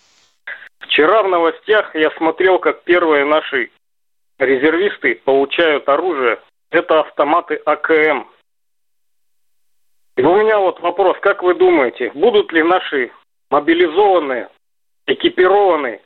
Вчера 0.79 1.21
в 1.21 1.29
новостях 1.29 1.93
я 1.93 2.09
смотрел, 2.17 2.57
как 2.57 2.83
первые 2.83 3.23
наши 3.23 3.69
резервисты 4.39 5.21
получают 5.23 5.87
оружие. 5.87 6.39
Это 6.71 7.01
автоматы 7.01 7.61
АКМ. 7.65 8.25
И 10.17 10.23
у 10.23 10.35
меня 10.35 10.57
вот 10.57 10.79
вопрос, 10.79 11.17
как 11.21 11.43
вы 11.43 11.53
думаете, 11.53 12.11
будут 12.15 12.51
ли 12.51 12.63
наши 12.63 13.11
мобилизованные, 13.51 14.49
экипированные 15.05 16.01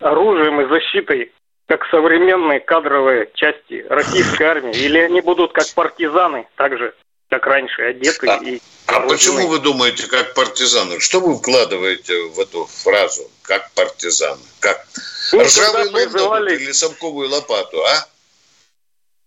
оружием 0.00 0.60
и 0.62 0.68
защитой 0.68 1.32
как 1.66 1.84
современные 1.90 2.60
кадровые 2.60 3.28
части 3.34 3.84
российской 3.88 4.44
армии, 4.44 4.74
или 4.76 4.98
они 4.98 5.20
будут 5.20 5.52
как 5.52 5.66
партизаны, 5.74 6.46
так 6.56 6.78
же, 6.78 6.94
как 7.28 7.46
раньше, 7.46 7.82
одеты 7.82 8.28
а, 8.28 8.36
и... 8.36 8.60
А 8.86 9.00
почему 9.00 9.48
вы 9.48 9.58
думаете, 9.58 10.08
как 10.08 10.34
партизаны? 10.34 11.00
Что 11.00 11.20
вы 11.20 11.36
вкладываете 11.36 12.14
в 12.30 12.38
эту 12.38 12.66
фразу, 12.66 13.28
как 13.42 13.72
партизаны? 13.72 14.42
Как? 14.60 14.86
Ну, 15.32 15.42
Ржавый 15.42 15.90
призывали... 15.90 16.54
или 16.54 16.70
совковую 16.70 17.28
лопату, 17.28 17.84
а? 17.84 18.06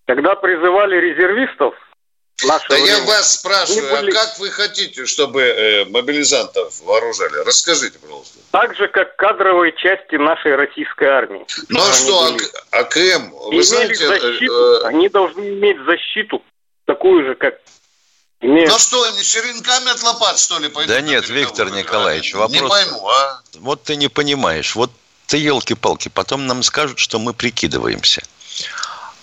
Когда 0.06 0.36
призывали 0.36 0.96
резервистов, 0.96 1.76
да 2.48 2.76
время. 2.76 2.88
я 2.88 3.04
вас 3.04 3.34
спрашиваю, 3.34 3.94
а 3.94 4.02
были... 4.02 4.12
а 4.12 4.14
как 4.14 4.40
вы 4.40 4.50
хотите, 4.52 5.06
чтобы 5.06 5.42
э, 5.42 5.86
мобилизантов 5.86 6.80
вооружали? 6.82 7.44
Расскажите, 7.46 8.00
пожалуйста. 8.00 8.40
Так 8.52 8.76
же, 8.76 8.88
как 8.88 9.16
кадровые 9.16 9.74
части 9.74 10.16
нашей 10.16 10.56
российской 10.56 11.06
армии. 11.06 11.46
Ну 11.70 11.80
а 11.82 11.94
что, 11.94 12.32
были... 12.32 12.48
АКМ, 12.72 13.32
вы 13.32 13.54
Имели 13.54 13.62
знаете... 13.62 14.08
Защиту, 14.08 14.54
э, 14.54 14.88
они 14.88 15.10
должны 15.10 15.50
иметь 15.50 15.78
защиту, 15.86 16.44
такую 16.86 17.26
же, 17.26 17.36
как 17.36 17.56
имеют. 18.42 18.72
Ну 18.72 18.80
что, 18.80 19.04
они 19.04 19.22
черенками 19.24 19.92
от 19.92 20.02
лопат, 20.04 20.40
что 20.40 20.60
ли, 20.60 20.70
пойдут? 20.70 20.96
Да 20.96 21.02
нет, 21.02 21.28
Виктор 21.30 21.70
Николаевич, 21.72 22.34
вопрос... 22.34 22.62
Не 22.62 22.68
пойму, 22.68 23.10
а? 23.10 23.42
Вот 23.56 23.84
ты 23.84 23.96
не 23.96 24.08
понимаешь, 24.08 24.76
вот 24.76 24.92
Ты 25.28 25.38
елки-палки, 25.38 26.10
потом 26.10 26.48
нам 26.48 26.64
скажут, 26.64 26.98
что 26.98 27.20
мы 27.20 27.34
прикидываемся. 27.34 28.24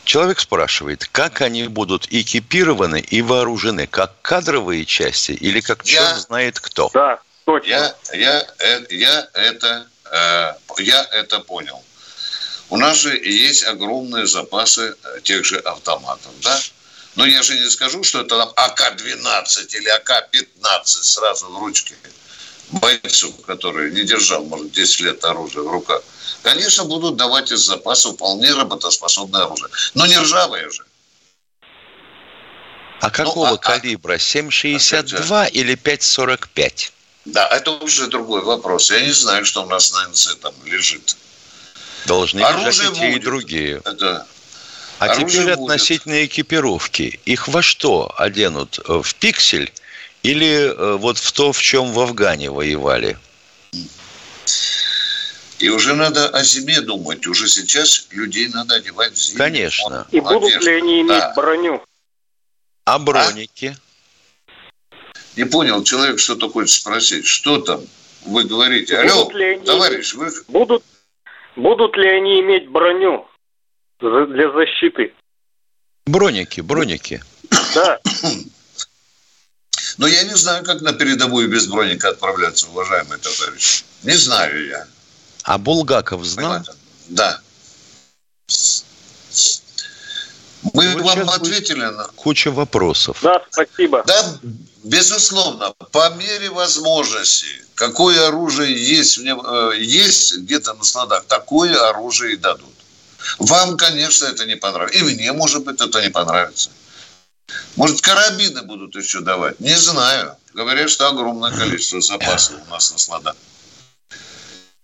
Человек 0.07 0.39
спрашивает, 0.39 1.09
как 1.11 1.41
они 1.41 1.67
будут 1.67 2.07
экипированы 2.13 3.01
и 3.01 3.23
вооружены, 3.23 3.89
как 3.89 4.13
кадровые 4.23 4.85
части 4.85 5.33
или 5.33 5.61
как 5.61 5.85
я, 5.85 5.99
черт 5.99 6.21
знает 6.21 6.61
кто? 6.61 6.89
Да, 6.95 7.19
точно. 7.45 7.69
Я, 7.69 7.97
я, 8.13 8.47
э, 8.61 8.87
я, 8.91 9.29
это, 9.35 9.89
э, 10.05 10.53
я 10.79 11.09
это 11.11 11.41
понял. 11.41 11.83
У 12.71 12.77
нас 12.77 12.99
же 12.99 13.17
есть 13.17 13.65
огромные 13.65 14.29
запасы 14.29 14.95
э, 15.03 15.21
тех 15.25 15.45
же 15.45 15.59
автоматов, 15.59 16.31
да? 16.41 16.57
Но 17.17 17.27
я 17.27 17.43
же 17.43 17.59
не 17.59 17.69
скажу, 17.69 18.05
что 18.05 18.21
это 18.21 18.39
там 18.39 18.53
АК-12 18.55 19.75
или 19.75 19.89
АК-15 19.89 20.85
сразу 20.85 21.47
в 21.47 21.59
ручке 21.59 21.97
бойцу, 22.71 23.33
который 23.45 23.91
не 23.91 24.05
держал, 24.05 24.45
может, 24.45 24.71
10 24.71 25.01
лет 25.01 25.25
оружие 25.25 25.65
в 25.65 25.71
руках. 25.71 26.03
Конечно, 26.43 26.85
будут 26.85 27.17
давать 27.17 27.51
из 27.53 27.61
запаса 27.61 28.13
вполне 28.13 28.53
работоспособное 28.53 29.43
оружие. 29.45 29.69
Но 29.95 30.07
не 30.07 30.17
ржавое 30.17 30.71
же. 30.71 30.85
А 33.01 33.11
какого 33.11 33.49
ну, 33.49 33.55
а, 33.55 33.59
калибра? 33.59 34.15
7,62 34.15 35.31
а, 35.31 35.47
или 35.47 35.77
5,45? 35.77 36.91
Да, 37.27 37.49
это 37.49 37.73
уже 37.73 38.07
другой 38.07 38.43
вопрос. 38.43 38.91
Я 38.91 39.01
не 39.01 39.13
знаю, 39.13 39.45
что 39.45 39.65
у 39.65 39.67
нас 39.67 39.93
на 39.93 40.09
НЦ 40.09 40.37
там 40.37 40.55
лежит. 40.65 41.17
Должны 42.07 42.41
Оружие 42.41 42.91
лежать 42.91 42.97
и 42.97 43.01
те, 43.01 43.13
и 43.13 43.19
другие. 43.19 43.83
Это... 43.85 44.27
А 44.99 45.05
Оружие 45.07 45.29
теперь 45.29 45.57
будет. 45.57 45.59
относительно 45.59 46.25
экипировки. 46.25 47.21
Их 47.25 47.49
во 47.49 47.61
что 47.63 48.15
оденут? 48.17 48.79
В 48.87 49.15
пиксель 49.17 49.71
или 50.23 50.75
э, 50.75 50.97
вот 50.97 51.19
в 51.19 51.33
то, 51.33 51.53
в 51.53 51.61
чем 51.61 51.93
в 51.93 52.01
Афгане 52.01 52.51
воевали? 52.51 53.19
И 55.59 55.69
уже 55.71 55.95
надо 55.95 56.29
о 56.29 56.43
зиме 56.43 56.81
думать. 56.81 57.27
Уже 57.27 57.49
сейчас 57.49 58.09
людей 58.11 58.49
надо 58.49 58.75
одевать 58.77 59.15
в 59.15 59.17
зиму. 59.17 59.39
Конечно. 59.39 60.07
И 60.11 60.21
будут 60.21 60.63
ли 60.63 60.73
они 60.75 61.01
иметь 61.01 61.19
да. 61.19 61.33
броню? 61.35 61.83
А 62.85 62.99
броники? 62.99 63.77
А? 63.77 64.51
Не 65.37 65.45
понял, 65.45 65.83
человек 65.83 66.19
что-то 66.19 66.49
хочет 66.49 66.75
спросить. 66.75 67.27
Что 67.27 67.59
там? 67.59 67.81
Вы 68.25 68.45
говорите. 68.45 68.99
Алло, 68.99 69.25
будут 69.25 69.39
ли 69.39 69.45
они, 69.55 69.65
товарищ, 69.65 70.15
вы... 70.15 70.31
Будут, 70.49 70.83
будут 71.57 71.97
ли 71.97 72.09
они 72.09 72.41
иметь 72.41 72.69
броню 72.69 73.27
для 74.01 74.53
защиты? 74.53 75.15
Броники, 76.07 76.61
броники. 76.61 77.23
Да. 77.75 77.99
Но 79.99 80.07
я 80.07 80.25
не 80.25 80.35
знаю, 80.35 80.65
как 80.65 80.83
на 80.83 80.93
передовую 80.93 81.49
без 81.49 81.67
броника 81.67 82.11
отправляться, 82.11 82.69
уважаемый 82.69 83.19
товарищ. 83.19 83.85
Не 84.03 84.13
знаю 84.13 84.67
я. 84.67 84.87
А 85.47 85.59
Булгаков 85.59 86.25
знал? 86.25 86.61
Да. 87.09 87.41
Мы 90.73 90.93
вот 90.95 91.03
вам 91.03 91.31
ответили 91.31 91.85
на... 91.85 92.09
Куча 92.17 92.51
вопросов. 92.51 93.19
Да, 93.23 93.41
спасибо. 93.51 94.03
Да, 94.05 94.39
безусловно, 94.83 95.73
по 95.93 96.11
мере 96.11 96.51
возможности, 96.51 97.47
какое 97.77 98.27
оружие 98.27 98.75
есть, 98.77 99.19
э, 99.19 99.73
есть 99.79 100.39
где-то 100.39 100.75
на 100.75 100.83
складах, 100.83 101.25
такое 101.27 101.79
оружие 101.91 102.35
и 102.35 102.37
дадут. 102.37 102.75
Вам, 103.39 103.77
конечно, 103.77 104.27
это 104.27 104.47
не 104.47 104.57
понравится. 104.57 104.99
И 104.99 105.03
мне, 105.03 105.33
может 105.33 105.63
быть, 105.63 105.81
это 105.81 106.03
не 106.03 106.11
понравится. 106.11 106.71
Может, 107.77 108.01
карабины 108.01 108.63
будут 108.63 108.97
еще 108.97 109.21
давать? 109.21 109.61
Не 109.61 109.79
знаю. 109.79 110.37
Говорят, 110.55 110.91
что 110.91 111.07
огромное 111.07 111.53
количество 111.53 112.01
запасов 112.01 112.57
у 112.67 112.71
нас 112.73 112.91
на 112.91 112.99
складах. 112.99 113.37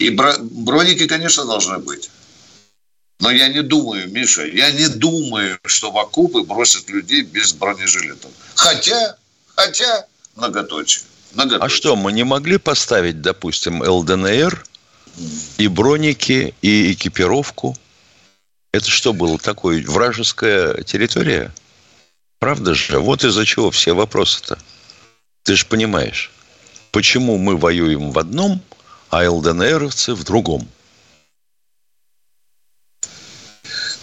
И 0.02 0.10
броники, 0.10 1.06
конечно, 1.06 1.44
должны 1.44 1.78
быть. 1.78 2.10
Но 3.20 3.30
я 3.30 3.46
не 3.46 3.62
думаю, 3.62 4.10
Миша, 4.10 4.44
я 4.44 4.72
не 4.72 4.88
думаю, 4.88 5.60
что 5.64 5.92
в 5.92 5.98
окопы 5.98 6.42
бросят 6.42 6.90
людей 6.90 7.22
без 7.22 7.52
бронежилетов. 7.52 8.32
Хотя, 8.56 9.16
хотя, 9.54 10.06
многоточие. 10.34 11.04
многоточие. 11.34 11.64
А 11.64 11.68
что, 11.68 11.94
мы 11.94 12.10
не 12.12 12.24
могли 12.24 12.58
поставить, 12.58 13.22
допустим, 13.22 13.80
ЛДНР 13.80 14.66
и 15.58 15.68
броники, 15.68 16.52
и 16.62 16.92
экипировку? 16.92 17.76
Это 18.72 18.90
что 18.90 19.12
было 19.12 19.38
такое, 19.38 19.84
вражеская 19.86 20.82
территория? 20.82 21.52
Правда 22.40 22.74
же? 22.74 22.98
Вот 22.98 23.22
из-за 23.22 23.46
чего 23.46 23.70
все 23.70 23.92
вопросы-то. 23.92 24.58
Ты 25.44 25.54
же 25.54 25.64
понимаешь, 25.66 26.32
почему 26.90 27.38
мы 27.38 27.56
воюем 27.56 28.10
в 28.10 28.18
одном, 28.18 28.60
а 29.12 29.30
ЛДНРовцы 29.30 30.14
в 30.14 30.24
другом. 30.24 30.66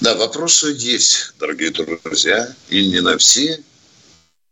Да, 0.02 0.16
вопросы 0.16 0.68
есть, 0.78 1.34
дорогие 1.40 1.72
друзья, 1.72 2.54
и 2.70 2.88
не 2.88 3.02
на 3.02 3.18
все 3.18 3.62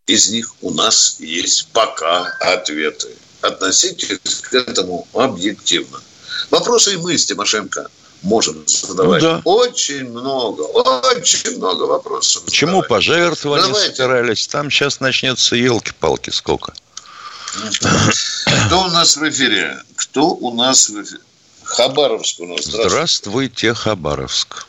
из 0.08 0.30
них 0.30 0.56
у 0.62 0.72
нас 0.72 1.18
есть 1.20 1.68
пока 1.74 2.26
ответы. 2.40 3.10
Относитесь 3.42 4.42
к 4.42 4.54
этому 4.56 5.08
объективно. 5.14 6.02
Вопросы 6.50 6.96
и 6.96 6.98
мы 6.98 7.18
с 7.18 7.28
Тимошенко 7.28 7.88
можем 8.24 8.64
задавать. 8.68 9.22
Ну, 9.22 9.30
да. 9.30 9.42
Очень 9.46 10.10
много, 10.10 10.62
очень 10.62 11.58
много 11.58 11.84
вопросов. 11.84 12.46
Почему 12.46 12.82
задавать. 12.82 12.90
пожертвования 12.90 13.68
Давайте. 13.68 13.96
собирались? 13.96 14.48
Там 14.48 14.72
сейчас 14.72 15.02
начнется 15.02 15.56
елки-палки 15.56 16.32
сколько. 16.32 16.74
Кто 18.68 18.82
у 18.82 18.88
нас 18.88 19.18
в 19.18 19.24
эфире? 19.30 19.78
Кто 19.98 20.30
у 20.30 20.54
нас 20.54 20.90
в 20.90 21.02
эфире? 21.02 21.22
Хабаровск 21.64 22.40
у 22.42 22.46
нас. 22.46 22.66
Здравствуйте, 22.66 22.90
Здравствуйте 22.90 23.74
Хабаровск. 23.74 24.68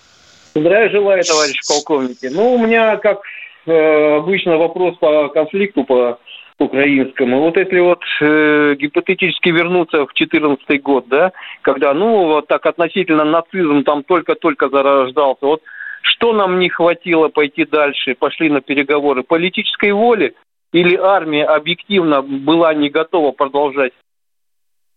Здравия 0.54 0.90
желаю, 0.90 1.24
товарищ 1.24 1.56
полковники. 1.68 2.26
Ну, 2.26 2.54
у 2.54 2.58
меня, 2.58 2.96
как 2.96 3.20
э, 3.66 4.16
обычно, 4.16 4.56
вопрос 4.56 4.96
по 4.98 5.28
конфликту, 5.28 5.84
по 5.84 6.18
украинскому. 6.58 7.40
Вот 7.40 7.56
если 7.56 7.78
вот 7.78 8.00
э, 8.20 8.74
гипотетически 8.78 9.50
вернуться 9.50 9.98
в 9.98 10.12
2014 10.14 10.82
год, 10.82 11.06
да, 11.08 11.32
когда, 11.62 11.94
ну, 11.94 12.26
вот 12.26 12.48
так 12.48 12.66
относительно 12.66 13.24
нацизм 13.24 13.84
там 13.84 14.02
только-только 14.02 14.68
зарождался, 14.68 15.46
вот 15.46 15.62
что 16.02 16.32
нам 16.32 16.58
не 16.58 16.68
хватило 16.68 17.28
пойти 17.28 17.64
дальше, 17.64 18.14
пошли 18.14 18.50
на 18.50 18.60
переговоры? 18.60 19.22
Политической 19.22 19.92
воли 19.92 20.34
или 20.72 20.96
армия 20.96 21.44
объективно 21.44 22.22
была 22.22 22.74
не 22.74 22.90
готова 22.90 23.32
продолжать? 23.32 23.92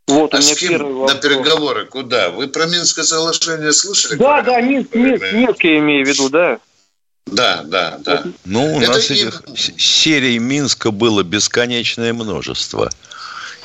Вот 0.08 0.34
а 0.34 0.38
у 0.38 0.40
меня 0.40 0.56
с 0.56 0.58
кем 0.58 0.70
первый 0.70 0.94
вопрос. 0.94 1.14
на 1.14 1.22
переговоры? 1.22 1.86
Куда? 1.86 2.30
Вы 2.32 2.48
про 2.48 2.66
Минское 2.66 3.06
соглашение 3.06 3.72
слышали? 3.72 4.18
Да, 4.18 4.42
да, 4.42 4.60
Минск, 4.60 4.94
Минск, 4.94 5.32
Минск 5.32 5.64
я 5.64 5.78
имею 5.80 6.06
в 6.06 6.10
виду, 6.10 6.30
да. 6.30 6.60
Да, 7.28 7.62
да, 7.64 7.98
да. 8.00 8.24
Ну, 8.46 8.76
у 8.76 8.82
Это 8.82 8.90
нас 8.90 9.10
этих 9.10 9.44
серий 9.56 10.40
Минска 10.40 10.92
было 10.92 11.24
бесконечное 11.24 12.14
множество. 12.14 12.90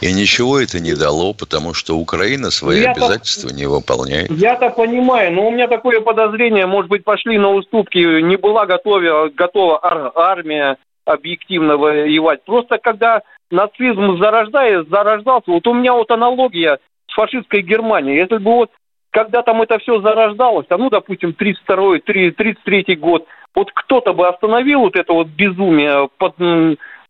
И 0.02 0.12
ничего 0.12 0.60
это 0.60 0.78
не 0.78 0.94
дало, 0.94 1.32
потому 1.32 1.72
что 1.72 1.96
Украина 1.96 2.50
свои 2.50 2.82
я 2.82 2.92
обязательства 2.92 3.48
не 3.48 3.64
выполняет. 3.64 4.30
Я-то 4.30 4.68
понимаю, 4.68 5.32
но 5.32 5.48
у 5.48 5.50
меня 5.50 5.68
такое 5.68 6.02
подозрение, 6.02 6.66
может 6.66 6.90
быть, 6.90 7.02
пошли 7.02 7.38
на 7.38 7.50
уступки, 7.52 8.20
не 8.20 8.36
была 8.36 8.66
готова, 8.66 9.30
готова 9.30 9.82
ар- 9.82 10.12
армия 10.14 10.76
объективно 11.06 11.76
воевать. 11.76 12.44
Просто 12.44 12.78
когда 12.78 13.22
нацизм 13.50 14.18
зарождается, 14.18 14.90
зарождался, 14.90 15.50
вот 15.50 15.66
у 15.66 15.74
меня 15.74 15.94
вот 15.94 16.10
аналогия 16.10 16.78
с 17.08 17.14
фашистской 17.14 17.62
Германией. 17.62 18.18
Если 18.18 18.38
бы 18.38 18.52
вот 18.52 18.70
когда 19.10 19.42
там 19.42 19.62
это 19.62 19.78
все 19.78 20.00
зарождалось, 20.02 20.66
а 20.68 20.76
ну, 20.76 20.90
допустим, 20.90 21.30
32-й, 21.30 22.00
33-й 22.00 22.96
год, 22.96 23.26
вот 23.54 23.70
кто-то 23.72 24.12
бы 24.12 24.28
остановил 24.28 24.80
вот 24.80 24.96
это 24.96 25.14
вот 25.14 25.28
безумие 25.28 26.10
под 26.18 26.34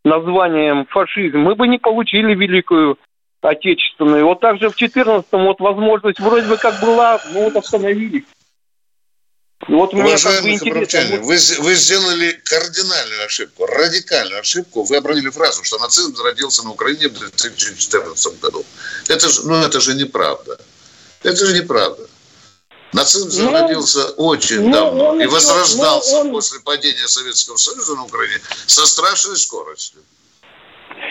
названием 0.04 0.86
фашизм, 0.86 1.38
мы 1.38 1.56
бы 1.56 1.66
не 1.66 1.78
получили 1.78 2.34
Великую 2.34 2.96
Отечественную. 3.42 4.24
Вот 4.24 4.40
так 4.40 4.58
же 4.60 4.70
в 4.70 4.80
14-м 4.80 5.44
вот 5.44 5.60
возможность 5.60 6.20
вроде 6.20 6.48
бы 6.48 6.56
как 6.56 6.74
была, 6.80 7.18
но 7.34 7.44
вот 7.44 7.56
остановились. 7.56 8.24
Вот 9.68 9.92
мне 9.92 10.04
Уважаемый 10.04 10.58
как 10.58 10.68
бы 10.68 10.84
интересно. 10.84 11.16
Вы, 11.22 11.38
вы 11.58 11.74
сделали 11.74 12.40
кардинальную 12.44 13.24
ошибку, 13.24 13.66
радикальную 13.66 14.40
ошибку. 14.40 14.84
Вы 14.84 14.96
обронили 14.96 15.30
фразу, 15.30 15.64
что 15.64 15.78
нацизм 15.78 16.14
зародился 16.14 16.62
на 16.62 16.70
Украине 16.70 17.08
в 17.08 17.18
2014 17.18 18.40
году. 18.40 18.64
Это 19.08 19.28
же, 19.28 19.42
ну, 19.44 19.56
это 19.56 19.80
же 19.80 19.94
неправда. 19.94 20.58
Это 21.22 21.46
же 21.46 21.58
неправда. 21.58 22.06
Нацизм 22.92 23.28
ну, 23.28 23.50
зародился 23.50 24.06
очень 24.10 24.60
ну, 24.60 24.72
давно 24.72 25.08
он, 25.08 25.20
и 25.20 25.26
возрождался 25.26 26.12
ну, 26.12 26.20
он, 26.20 26.30
после 26.30 26.60
падения 26.60 27.08
Советского 27.08 27.56
Союза 27.56 27.96
на 27.96 28.04
Украине 28.04 28.40
со 28.66 28.86
страшной 28.86 29.36
скоростью. 29.36 30.00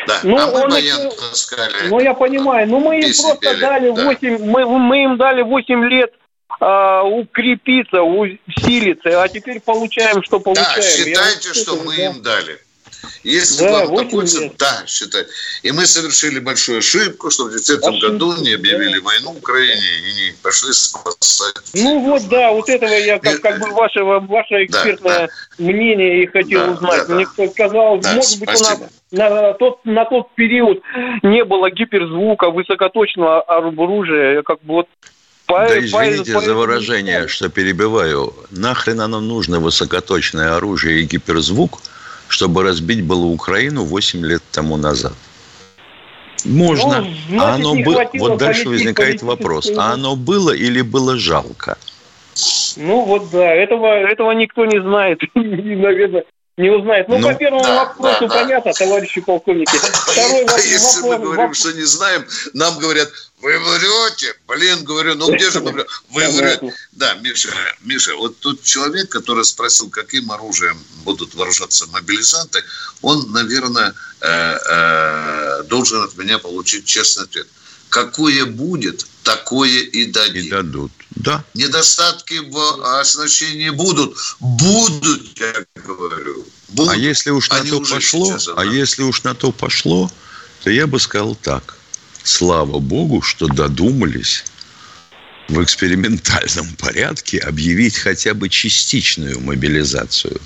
Да, 0.08 0.20
ну, 0.24 0.38
а 0.38 0.48
мы 0.48 0.64
он, 0.64 0.72
военно 0.72 1.12
таскали. 1.12 1.90
Ну, 1.90 2.00
я 2.00 2.14
понимаю. 2.14 2.68
Ну, 2.68 2.80
мы 2.80 3.02
им 3.02 3.14
просто 3.14 3.38
пели, 3.38 3.60
дали 3.60 3.92
да. 3.92 4.06
8, 4.06 4.38
мы, 4.46 4.66
мы 4.66 5.04
им 5.04 5.18
дали 5.18 5.42
8 5.42 5.84
лет 5.90 6.14
э, 6.60 7.02
укрепиться, 7.04 8.02
усилиться, 8.02 9.22
а 9.22 9.28
теперь 9.28 9.60
получаем, 9.60 10.24
что 10.24 10.40
получаем. 10.40 10.76
Да, 10.76 10.82
считайте, 10.82 11.48
я 11.50 11.54
что 11.54 11.76
мы 11.78 11.96
да. 11.96 12.06
им 12.06 12.22
дали. 12.22 12.60
Если 13.24 13.64
да, 13.64 13.86
вам 13.86 13.98
такой 13.98 14.28
цен, 14.28 14.52
да, 14.58 14.84
считать. 14.88 15.28
И 15.64 15.72
мы 15.72 15.86
совершили 15.86 16.40
большую 16.40 16.80
ошибку, 16.80 17.30
что 17.32 17.46
в 17.46 17.52
2010 17.52 18.02
году 18.02 18.36
не 18.42 18.54
объявили 18.54 19.00
войну 19.00 19.32
Украине 19.32 19.82
и 20.10 20.14
не 20.14 20.32
пошли 20.42 20.74
спасать. 20.74 21.56
Ну 21.74 22.00
вот, 22.02 22.28
да, 22.30 22.52
вот 22.52 22.70
этого 22.70 22.92
я 22.92 23.20
как, 23.20 23.42
как 23.42 23.60
бы 23.60 23.72
ваше, 23.72 24.04
ваше 24.04 24.66
экспертное 24.66 25.28
да, 25.28 25.28
да. 25.58 25.64
мнение 25.64 26.24
и 26.24 26.28
хотел 26.28 26.66
да, 26.66 26.72
узнать. 26.72 27.08
Да, 27.08 27.16
Мне 27.16 27.28
да. 27.38 27.48
сказал, 27.48 27.98
да, 28.00 28.14
может 28.14 28.40
быть, 28.40 28.50
спасибо. 28.50 28.90
у 29.12 29.16
нас 29.16 29.32
на 29.32 29.54
тот, 29.54 29.86
на 29.86 30.06
тот 30.06 30.34
период 30.36 30.82
не 31.24 31.44
было 31.44 31.72
гиперзвука, 31.72 32.50
высокоточного 32.50 33.42
оружия, 33.42 34.44
как 34.44 34.62
бы 34.62 34.76
вот 34.76 34.88
по, 35.46 35.68
да 35.68 35.80
извините 35.80 36.34
по, 36.34 36.42
за 36.42 36.54
выражение, 36.54 37.28
что 37.28 37.50
перебиваю. 37.50 38.34
Нахрен 38.52 39.02
оно 39.02 39.20
нужно 39.20 39.60
высокоточное 39.60 40.56
оружие 40.56 41.02
и 41.02 41.06
гиперзвук, 41.06 41.82
чтобы 42.28 42.64
разбить 42.64 43.04
было 43.04 43.26
Украину 43.26 43.84
8 43.84 44.26
лет 44.26 44.44
тому 44.52 44.78
назад? 44.78 45.14
Можно. 46.46 47.02
Ну, 47.02 47.14
значит, 47.30 47.42
а 47.42 47.54
оно 47.56 47.76
было. 47.76 48.10
Вот 48.14 48.38
дальше 48.38 48.70
возникает 48.70 49.22
вопрос. 49.24 49.72
А 49.76 49.94
оно 49.94 50.16
было 50.16 50.52
или 50.52 50.82
было 50.82 51.18
жалко? 51.18 51.78
Ну 52.78 53.06
вот 53.06 53.30
да, 53.32 53.54
этого, 53.54 53.88
этого 53.88 54.32
никто 54.32 54.66
не 54.66 54.82
знает. 54.82 55.20
наверное, 55.36 56.26
не 56.58 56.70
узнает. 56.70 57.08
Ну, 57.10 57.18
ну 57.18 57.28
по 57.28 57.34
первому 57.34 57.64
да, 57.64 57.86
вопросу 57.86 58.28
да, 58.28 58.44
понятно, 58.44 58.72
да. 58.72 58.86
товарищи 58.86 59.22
полковники. 59.22 59.76
Второй 59.76 60.44
а 60.44 60.46
вопрос, 60.46 60.66
если 60.66 61.02
мы 61.02 61.18
говорим, 61.18 61.36
вопрос... 61.36 61.60
что 61.60 61.72
не 61.74 61.84
знаем, 61.84 62.26
нам 62.54 62.78
говорят, 62.80 63.10
вы 63.46 63.60
врете. 63.60 64.36
Блин, 64.48 64.84
говорю, 64.84 65.14
ну 65.16 65.32
где 65.32 65.52
же 65.52 65.62
мы 65.62 65.72
врете? 65.72 65.90
Вы 66.10 66.28
врете. 66.32 66.74
Да, 66.94 67.14
Миша, 67.16 67.54
Миша, 67.82 68.16
вот 68.16 68.40
тот 68.40 68.64
человек, 68.64 69.10
который 69.10 69.46
спросил, 69.46 69.90
каким 69.90 70.32
оружием 70.32 70.78
будут 71.04 71.36
вооружаться 71.36 71.86
мобилизанты, 71.88 72.64
он, 73.04 73.32
наверное, 73.32 73.94
э, 74.22 74.28
э, 74.28 75.64
должен 75.70 76.02
от 76.02 76.18
меня 76.18 76.40
получить 76.40 76.86
честный 76.86 77.26
ответ. 77.26 77.48
Какое 77.90 78.46
будет, 78.46 79.06
такое 79.22 79.70
и 79.70 80.06
дадим. 80.06 80.46
И 80.46 80.50
дадут, 80.50 80.92
да. 81.12 81.44
Недостатки 81.54 82.40
в 82.50 83.00
оснащении 83.00 83.70
будут. 83.70 84.18
Будут, 84.40 85.40
я 85.40 85.66
говорю. 85.86 86.46
Будут. 86.70 86.94
А 86.94 86.98
если 86.98 87.30
уж 87.30 87.50
на 87.50 87.64
то 87.64 87.80
пошло, 87.80 88.26
сейчас, 88.26 88.50
а 88.58 88.66
если 88.66 89.04
уж 89.04 89.24
на 89.24 89.36
то 89.36 89.52
пошло, 89.52 90.12
то 90.64 90.72
я 90.72 90.88
бы 90.88 91.00
сказал 91.00 91.36
так. 91.36 91.76
Слава 92.26 92.80
Богу, 92.80 93.22
что 93.22 93.48
додумались 93.48 94.44
в 95.48 95.64
экспериментальном 95.64 96.76
порядке 96.78 97.40
объявить 97.40 97.98
хотя 97.98 98.34
бы 98.34 98.50
частичную 98.50 99.40
мобилизацию. 99.40 100.42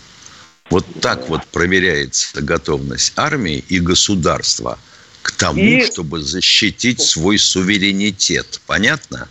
Вот 0.70 0.86
так 1.02 1.30
вот 1.30 1.46
проверяется 1.48 2.42
готовность 2.42 3.14
армии 3.16 3.64
и 3.68 3.80
государства– 3.80 4.78
к 5.22 5.32
тому, 5.32 5.62
и... 5.62 5.86
чтобы 5.86 6.20
защитить 6.20 7.02
свой 7.02 7.38
суверенитет. 7.38 8.62
Понятно? 8.66 9.28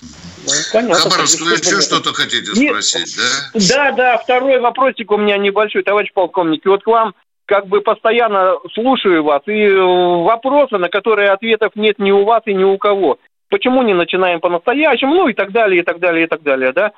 Ну, 0.00 0.52
понятно. 0.72 0.96
Хабаровск, 0.96 1.40
вы 1.40 1.52
еще 1.52 1.80
что-то 1.80 2.12
хотите 2.12 2.54
спросить, 2.54 3.16
да? 3.16 3.60
Да, 3.68 3.92
да, 3.92 4.18
второй 4.18 4.58
вопросик 4.58 5.10
у 5.10 5.16
меня 5.16 5.38
небольшой, 5.38 5.82
товарищ 5.82 6.10
полковник. 6.12 6.64
И 6.66 6.68
вот 6.68 6.82
к 6.82 6.86
вам 6.86 7.14
как 7.46 7.66
бы 7.66 7.80
постоянно 7.80 8.56
слушаю 8.72 9.24
вас, 9.24 9.42
и 9.46 9.68
вопросы, 9.68 10.78
на 10.78 10.88
которые 10.88 11.30
ответов 11.30 11.72
нет 11.74 11.98
ни 11.98 12.10
у 12.10 12.24
вас 12.24 12.42
и 12.46 12.54
ни 12.54 12.64
у 12.64 12.78
кого. 12.78 13.18
Почему 13.50 13.82
не 13.82 13.94
начинаем 13.94 14.40
по-настоящему, 14.40 15.14
ну 15.14 15.28
и 15.28 15.34
так 15.34 15.52
далее, 15.52 15.82
и 15.82 15.84
так 15.84 15.98
далее, 15.98 16.24
и 16.24 16.26
так 16.26 16.42
далее, 16.42 16.72
да? 16.72 16.92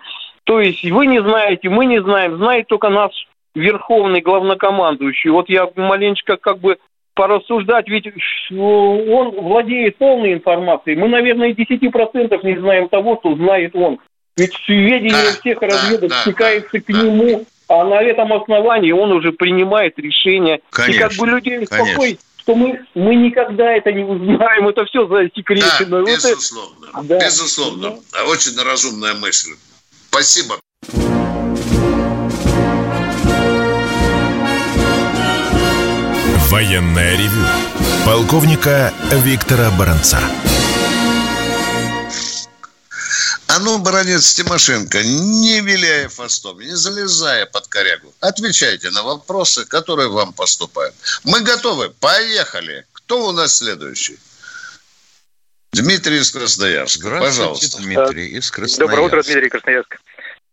То 0.44 0.61
есть 0.61 0.88
вы 0.90 1.07
не 1.07 1.20
знаете, 1.20 1.68
мы 1.68 1.87
не 1.87 2.00
знаем, 2.02 2.37
знает 2.37 2.68
только 2.68 2.90
наш 2.90 3.12
верховный 3.54 4.20
главнокомандующий. 4.20 5.30
Вот 5.30 5.48
я 5.48 5.68
маленечко 5.74 6.37
как 6.37 6.59
бы 6.59 6.78
порассуждать, 7.14 7.88
ведь 7.88 8.07
он 8.50 9.30
владеет 9.30 9.96
полной 9.96 10.35
информацией. 10.35 10.96
Мы, 10.96 11.09
наверное, 11.09 11.52
10% 11.52 12.40
не 12.44 12.59
знаем 12.59 12.88
того, 12.88 13.16
что 13.20 13.37
знает 13.37 13.74
он. 13.74 13.98
Ведь 14.37 14.52
сведения 14.66 15.11
да, 15.12 15.40
всех 15.40 15.62
разведок 15.62 16.11
да, 16.11 16.16
стекаются 16.16 16.72
да, 16.72 16.80
к 16.80 16.88
нему, 16.88 17.44
а 17.68 17.85
на 17.85 18.00
этом 18.00 18.33
основании 18.33 18.92
он 18.92 19.12
уже 19.12 19.33
принимает 19.33 19.98
решение. 19.98 20.61
Конечно, 20.70 20.96
И 20.96 21.03
как 21.03 21.16
бы 21.16 21.27
людей 21.27 21.62
успокоить, 21.62 22.20
что 22.38 22.55
мы, 22.55 22.85
мы 22.94 23.14
никогда 23.14 23.72
это 23.72 23.92
не 23.92 24.05
узнаем, 24.05 24.68
это 24.68 24.85
все 24.85 25.07
засекречено. 25.07 25.87
Да, 25.87 25.98
вот 26.00 26.09
безусловно, 26.09 26.87
это, 26.92 27.03
да. 27.05 27.18
безусловно. 27.18 27.98
Да. 28.12 28.24
Очень 28.24 28.62
разумная 28.62 29.14
мысль. 29.14 29.53
Спасибо. 30.11 30.57
Военное 36.50 37.16
ревю 37.16 37.44
полковника 38.07 38.92
Виктора 39.11 39.70
Баранца. 39.77 40.20
А 43.55 43.61
ну, 43.61 43.79
баронец 43.79 44.35
Тимошенко, 44.35 45.05
не 45.05 45.61
виляя 45.61 46.09
фастом, 46.09 46.59
не 46.59 46.75
залезая 46.75 47.47
под 47.47 47.69
корягу, 47.69 48.12
отвечайте 48.21 48.90
на 48.90 49.05
вопросы, 49.05 49.64
которые 49.64 50.09
вам 50.09 50.33
поступают. 50.33 50.93
Мы 51.23 51.40
готовы, 51.40 51.90
поехали. 51.90 52.85
Кто 52.93 53.29
у 53.29 53.31
нас 53.31 53.59
следующий? 53.59 54.19
Дмитрий 55.73 56.19
из 56.19 56.33
Красноярска, 56.33 57.07
Здравствуйте, 57.07 57.31
пожалуйста. 57.31 57.83
Дмитрий 57.83 58.27
из 58.27 58.51
Красноярска. 58.51 58.81
Доброе 58.81 59.07
утро, 59.07 59.23
Дмитрий 59.23 59.49
Красноярск. 59.49 60.01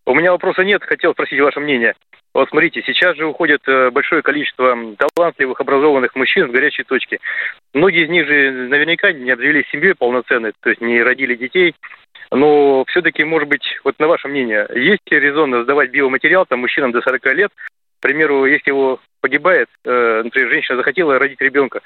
У 0.06 0.14
меня 0.14 0.32
вопроса 0.32 0.64
нет, 0.64 0.84
хотел 0.84 1.14
спросить 1.14 1.40
ваше 1.40 1.60
мнение. 1.60 1.96
Вот 2.34 2.50
смотрите, 2.50 2.82
сейчас 2.86 3.18
же 3.18 3.26
уходит 3.26 3.62
э, 3.68 3.90
большое 3.90 4.22
количество 4.22 4.78
талантливых, 4.98 5.60
образованных 5.60 6.16
мужчин 6.16 6.48
в 6.48 6.52
горячие 6.52 6.86
точки. 6.86 7.20
Многие 7.74 8.06
из 8.06 8.10
них 8.10 8.26
же 8.26 8.52
наверняка 8.70 9.12
не 9.12 9.32
обзавелись 9.32 9.68
семьей 9.70 9.96
полноценной, 9.96 10.54
то 10.62 10.70
есть 10.70 10.82
не 10.82 11.04
родили 11.04 11.36
детей. 11.36 11.76
Но 12.32 12.86
все-таки, 12.88 13.26
может 13.26 13.50
быть, 13.50 13.64
вот 13.84 14.00
на 14.00 14.08
ваше 14.08 14.30
мнение, 14.30 14.66
есть 14.74 15.02
ли 15.12 15.20
резонно 15.20 15.64
сдавать 15.64 15.92
биоматериал 15.92 16.46
там, 16.46 16.60
мужчинам 16.60 16.94
до 16.94 17.02
40 17.02 17.26
лет? 17.34 17.52
К 18.00 18.04
примеру, 18.04 18.46
если 18.46 18.70
его 18.70 19.00
погибает, 19.20 19.68
э, 19.84 20.22
например, 20.24 20.50
женщина 20.50 20.78
захотела 20.78 21.20
родить 21.20 21.42
ребенка, 21.42 21.82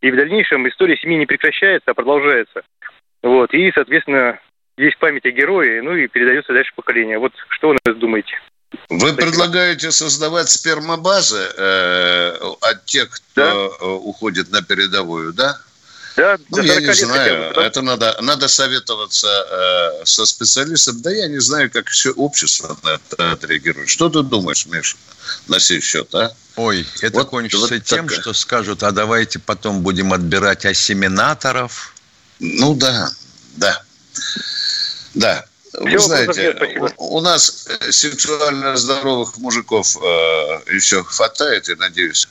и 0.00 0.10
в 0.10 0.16
дальнейшем 0.16 0.66
история 0.66 0.96
семьи 0.96 1.18
не 1.18 1.26
прекращается, 1.26 1.90
а 1.90 1.94
продолжается. 1.94 2.62
Вот, 3.22 3.52
и, 3.52 3.70
соответственно, 3.72 4.40
есть 4.78 4.96
память 4.96 5.26
о 5.26 5.30
герое, 5.30 5.82
ну 5.82 5.94
и 5.94 6.08
передается 6.08 6.54
дальше 6.54 6.72
поколение. 6.74 7.18
Вот 7.18 7.32
что 7.50 7.68
вы 7.68 7.94
думаете? 7.94 8.38
Вы 8.88 9.12
предлагаете 9.14 9.90
создавать 9.90 10.50
спермобазы 10.50 11.48
э, 11.56 12.36
от 12.60 12.84
тех, 12.84 13.10
кто 13.10 13.24
да? 13.34 13.86
Э, 13.86 13.90
уходит 13.90 14.50
на 14.50 14.62
передовую, 14.62 15.32
да? 15.32 15.58
Да, 16.16 16.38
ну, 16.50 16.62
я 16.62 16.80
не 16.80 16.92
знаю. 16.92 17.52
да? 17.54 17.64
Это 17.64 17.82
надо, 17.82 18.16
надо 18.20 18.48
советоваться 18.48 19.28
э, 19.28 20.04
со 20.04 20.26
специалистом. 20.26 21.00
Да 21.02 21.10
я 21.10 21.28
не 21.28 21.40
знаю, 21.40 21.70
как 21.70 21.88
все 21.88 22.10
общество 22.10 22.76
на 22.82 22.90
это 22.90 23.32
отреагирует. 23.32 23.88
Что 23.88 24.08
ты 24.08 24.22
думаешь, 24.22 24.66
Миша, 24.66 24.96
на 25.48 25.58
сей 25.58 25.80
счет, 25.80 26.14
а? 26.14 26.32
Ой, 26.56 26.86
это 27.00 27.18
вот, 27.18 27.30
кончится 27.30 27.74
вот 27.74 27.84
тем, 27.84 28.06
такая. 28.06 28.20
что 28.20 28.32
скажут, 28.34 28.82
а 28.82 28.90
давайте 28.90 29.38
потом 29.38 29.82
будем 29.82 30.12
отбирать 30.12 30.66
асиминаторов. 30.66 31.94
Ну 32.38 32.74
да, 32.74 33.10
да. 33.56 33.82
Да. 35.14 35.44
Вы 35.72 35.98
знаете, 35.98 36.56
у, 36.96 37.20
нас 37.20 37.66
э, 37.68 37.92
сексуально 37.92 38.76
здоровых 38.76 39.36
мужиков 39.38 39.96
э, 39.96 40.00
еще 40.74 41.04
хватает, 41.04 41.68
и 41.68 41.74
надеюсь. 41.76 42.28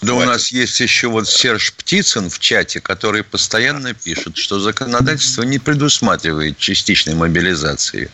Да 0.00 0.12
хватит. 0.12 0.28
у 0.28 0.30
нас 0.32 0.48
есть 0.52 0.80
еще 0.80 1.08
вот 1.08 1.28
Серж 1.28 1.72
Птицын 1.74 2.30
в 2.30 2.38
чате, 2.38 2.80
который 2.80 3.22
постоянно 3.22 3.94
пишет, 3.94 4.36
что 4.36 4.58
законодательство 4.58 5.42
не 5.42 5.58
предусматривает 5.58 6.58
частичной 6.58 7.14
мобилизации. 7.14 8.10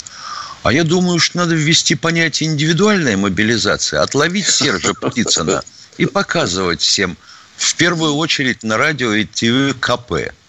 А 0.63 0.73
я 0.73 0.85
думаю, 0.85 1.21
что 1.21 1.39
надо 1.39 1.55
ввести 1.55 1.95
понятие 1.95 2.51
индивидуальная 2.51 3.17
мобилизация, 3.17 4.03
отловить 4.03 4.49
Сержа 4.49 4.93
Птицына 5.01 5.63
и 5.97 6.07
показывать 6.07 6.83
всем, 6.83 7.17
в 7.57 7.75
первую 7.77 8.17
очередь 8.17 8.63
на 8.63 8.77
радио 8.77 9.15
и 9.15 9.25
ТВ 9.25 9.79
КП– 9.81 10.33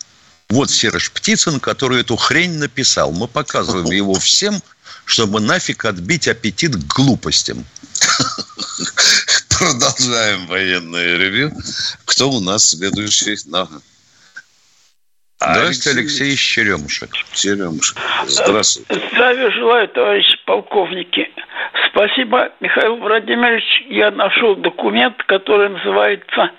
вот 0.49 0.69
Серж 0.69 1.11
Птицын, 1.11 1.59
который 1.59 2.01
эту 2.01 2.15
хрень 2.15 2.57
написал. 2.57 3.11
Мы 3.11 3.27
показываем 3.27 3.91
его 3.91 4.13
всем, 4.15 4.55
чтобы 5.05 5.39
нафиг 5.39 5.85
отбить 5.85 6.27
аппетит 6.27 6.75
к 6.75 6.95
глупостям. 6.95 7.65
Продолжаем 9.57 10.47
военное 10.47 11.17
ревю. 11.17 11.51
Кто 12.05 12.29
у 12.29 12.39
нас 12.39 12.69
следующий? 12.69 13.35
Здравствуйте, 15.39 15.99
Алексей 15.99 16.35
Черемушек. 16.35 17.11
Черемушек. 17.33 17.97
Здравствуйте. 18.25 19.01
Здравия 19.11 19.51
желаю, 19.51 19.87
товарищи 19.89 20.37
полковники. 20.45 21.29
Спасибо, 21.89 22.49
Михаил 22.59 22.97
Владимирович. 22.97 23.63
Я 23.89 24.11
нашел 24.11 24.55
документ, 24.55 25.17
который 25.27 25.69
называется 25.69 26.51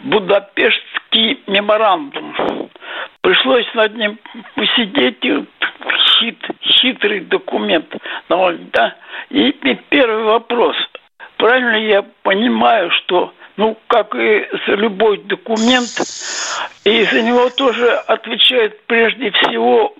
«Будапештский 0.00 1.42
меморандум». 1.46 2.34
Пришлось 3.22 3.66
над 3.74 3.94
ним 3.96 4.18
посидеть, 4.54 5.22
хит, 6.18 6.38
хитрый 6.62 7.20
документ, 7.20 7.86
да. 8.72 8.96
И 9.28 9.52
первый 9.90 10.24
вопрос. 10.24 10.76
Правильно 11.36 11.76
я 11.76 12.02
понимаю, 12.22 12.90
что, 12.90 13.32
ну, 13.56 13.76
как 13.88 14.14
и 14.14 14.46
пишется 14.66 14.74
любой 14.74 15.18
документ, 15.18 15.90
и 16.84 17.02
за 17.04 17.22
него 17.22 17.48
тоже 17.50 17.90
отвечают 18.06 18.80
прежде 18.86 19.30
всего 19.30 19.94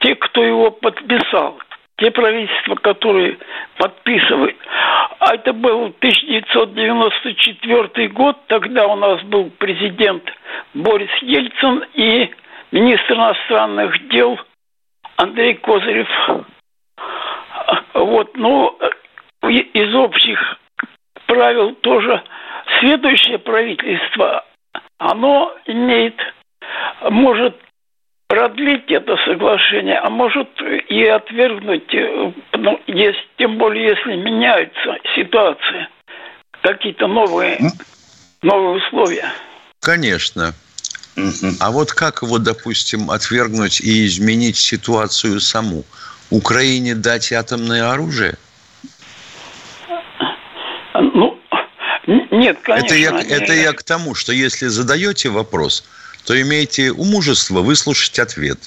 те, 0.00 0.14
кто 0.14 0.42
его 0.42 0.70
подписал, 0.70 1.58
те 1.96 2.10
правительства, 2.10 2.74
которые 2.76 3.38
подписывают. 3.78 4.56
А 5.20 5.34
это 5.34 5.52
был 5.52 5.94
1994 5.98 8.08
год, 8.08 8.36
тогда 8.48 8.86
у 8.86 8.96
нас 8.96 9.22
был 9.22 9.50
президент 9.58 10.24
Борис 10.74 11.10
Ельцин 11.22 11.84
и 11.94 12.30
министр 12.72 13.14
иностранных 13.14 14.08
дел 14.08 14.38
Андрей 15.16 15.54
Козырев. 15.54 16.08
Вот, 17.94 18.36
ну, 18.36 18.78
из 19.42 19.94
общих 19.94 20.58
правил 21.26 21.74
тоже 21.76 22.22
следующее 22.80 23.38
правительство, 23.38 24.44
оно 24.98 25.54
имеет, 25.66 26.20
может 27.08 27.56
продлить 28.34 28.90
это 28.90 29.16
соглашение, 29.24 29.98
а 29.98 30.10
может 30.10 30.48
и 30.88 31.04
отвергнуть, 31.04 31.94
ну, 32.52 32.80
если, 32.88 33.20
тем 33.38 33.58
более 33.58 33.90
если 33.90 34.16
меняются 34.16 34.96
ситуации, 35.14 35.86
какие-то 36.62 37.06
новые, 37.06 37.58
новые 38.42 38.78
условия. 38.78 39.32
Конечно. 39.80 40.52
А 41.60 41.70
вот 41.70 41.92
как 41.92 42.22
его, 42.22 42.38
допустим, 42.38 43.10
отвергнуть 43.12 43.80
и 43.80 44.04
изменить 44.06 44.56
ситуацию 44.56 45.38
саму? 45.38 45.84
Украине 46.30 46.96
дать 46.96 47.30
атомное 47.32 47.92
оружие? 47.92 48.36
Ну, 50.94 51.38
нет, 52.32 52.58
конечно. 52.62 52.86
Это 52.86 52.94
я, 52.96 53.20
это 53.20 53.52
я 53.52 53.72
к 53.72 53.84
тому, 53.84 54.16
что 54.16 54.32
если 54.32 54.66
задаете 54.66 55.28
вопрос, 55.28 55.84
то 56.24 56.40
имейте 56.40 56.92
мужество 56.92 57.60
выслушать 57.60 58.18
ответ. 58.18 58.58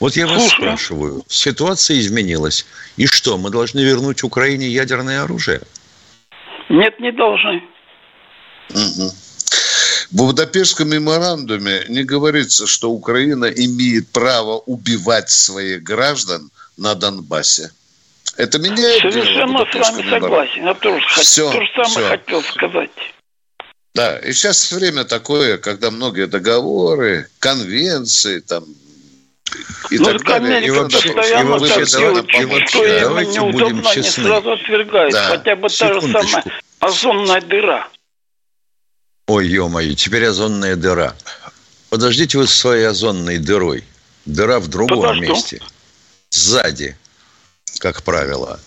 Вот 0.00 0.16
я 0.16 0.26
вас 0.26 0.42
Слушаю. 0.42 0.62
спрашиваю, 0.62 1.24
ситуация 1.28 1.98
изменилась. 1.98 2.66
И 2.96 3.06
что, 3.06 3.36
мы 3.36 3.50
должны 3.50 3.80
вернуть 3.80 4.22
Украине 4.22 4.68
ядерное 4.68 5.22
оружие? 5.22 5.60
Нет, 6.68 7.00
не 7.00 7.10
должны. 7.12 7.62
Угу. 8.70 9.12
В 10.10 10.16
Будапештском 10.16 10.88
меморандуме 10.88 11.84
не 11.88 12.04
говорится, 12.04 12.66
что 12.66 12.90
Украина 12.90 13.46
имеет 13.46 14.08
право 14.10 14.58
убивать 14.58 15.30
своих 15.30 15.82
граждан 15.82 16.50
на 16.76 16.94
Донбассе. 16.94 17.70
Это 18.36 18.58
меняет 18.58 19.00
Совершенно 19.00 19.66
с 19.70 19.74
вами 19.74 20.08
согласен. 20.10 20.64
Я 20.64 20.74
тоже, 20.74 21.04
все, 21.08 21.50
то 21.50 21.60
же 21.60 21.68
самое 21.74 21.90
все. 21.90 22.08
хотел 22.08 22.42
сказать. 22.42 22.90
Да, 23.94 24.18
и 24.18 24.32
сейчас 24.32 24.70
время 24.70 25.04
такое, 25.04 25.58
когда 25.58 25.90
многие 25.90 26.26
договоры, 26.26 27.28
конвенции, 27.38 28.40
там, 28.40 28.64
и 29.90 29.98
ну, 29.98 30.04
так 30.04 30.24
далее. 30.24 30.66
И 30.66 30.70
вообще, 30.70 31.08
и 31.08 31.12
вообще, 31.12 31.86
давайте, 31.90 32.46
вообще 32.46 33.00
давайте 33.00 33.40
будем 33.40 33.82
честны. 33.82 34.24
сразу 34.24 34.52
отвергает, 34.52 35.12
да. 35.12 35.28
хотя 35.30 35.56
бы 35.56 35.68
та 35.68 35.94
же 35.94 36.00
самая 36.00 36.44
озонная 36.80 37.40
дыра. 37.40 37.88
Ой, 39.26 39.46
ё-моё, 39.46 39.94
теперь 39.94 40.26
озонная 40.26 40.76
дыра. 40.76 41.14
Подождите 41.90 42.38
вы 42.38 42.46
с 42.46 42.54
своей 42.54 42.84
озонной 42.84 43.38
дырой. 43.38 43.84
Дыра 44.26 44.60
в 44.60 44.68
другом 44.68 45.00
Подожду. 45.00 45.22
месте. 45.22 45.62
Сзади 46.30 46.96
как 47.78 48.02
правило. 48.02 48.60